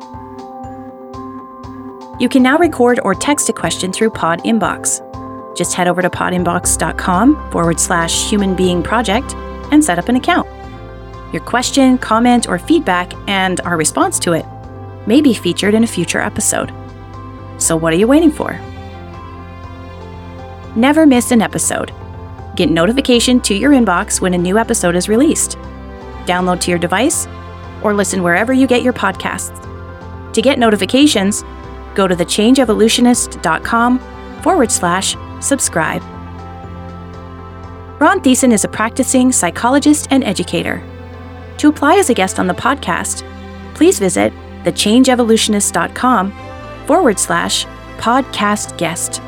You 2.20 2.28
can 2.28 2.42
now 2.42 2.58
record 2.58 3.00
or 3.02 3.14
text 3.14 3.48
a 3.48 3.52
question 3.52 3.92
through 3.92 4.10
PodInbox. 4.10 5.56
Just 5.56 5.74
head 5.74 5.88
over 5.88 6.02
to 6.02 6.10
podinbox.com 6.10 7.50
forward 7.50 7.80
slash 7.80 8.28
human 8.28 8.54
being 8.54 8.82
project 8.82 9.34
and 9.72 9.82
set 9.82 9.98
up 9.98 10.08
an 10.08 10.16
account. 10.16 10.48
Your 11.32 11.42
question, 11.42 11.96
comment, 11.98 12.48
or 12.48 12.58
feedback 12.58 13.12
and 13.28 13.60
our 13.60 13.76
response 13.76 14.18
to 14.20 14.32
it 14.32 14.44
may 15.06 15.20
be 15.20 15.32
featured 15.32 15.74
in 15.74 15.84
a 15.84 15.86
future 15.86 16.20
episode. 16.20 16.72
So, 17.58 17.76
what 17.76 17.92
are 17.92 17.96
you 17.96 18.06
waiting 18.06 18.32
for? 18.32 18.52
Never 20.76 21.06
miss 21.06 21.30
an 21.30 21.42
episode 21.42 21.92
Get 22.60 22.70
notification 22.70 23.40
to 23.40 23.54
your 23.54 23.70
inbox 23.70 24.20
when 24.20 24.34
a 24.34 24.38
new 24.38 24.58
episode 24.58 24.94
is 24.94 25.08
released. 25.08 25.56
Download 26.26 26.60
to 26.60 26.70
your 26.70 26.78
device 26.78 27.26
or 27.82 27.94
listen 27.94 28.22
wherever 28.22 28.52
you 28.52 28.66
get 28.66 28.82
your 28.82 28.92
podcasts. 28.92 29.56
To 30.32 30.42
get 30.42 30.58
notifications, 30.58 31.42
go 31.94 32.06
to 32.06 32.14
thechangeevolutionist.com 32.14 33.98
forward 34.42 34.70
slash 34.70 35.16
subscribe. 35.40 36.02
Ron 38.00 38.20
Thiessen 38.20 38.52
is 38.52 38.64
a 38.64 38.68
practicing 38.68 39.32
psychologist 39.32 40.08
and 40.10 40.24
educator. 40.24 40.82
To 41.58 41.68
apply 41.68 41.96
as 41.96 42.08
a 42.08 42.14
guest 42.14 42.38
on 42.38 42.46
the 42.46 42.54
podcast, 42.54 43.24
please 43.74 43.98
visit 43.98 44.32
thechangeevolutionist.com 44.64 46.32
forward 46.86 47.18
slash 47.18 47.66
podcast 47.98 48.78
guest. 48.78 49.20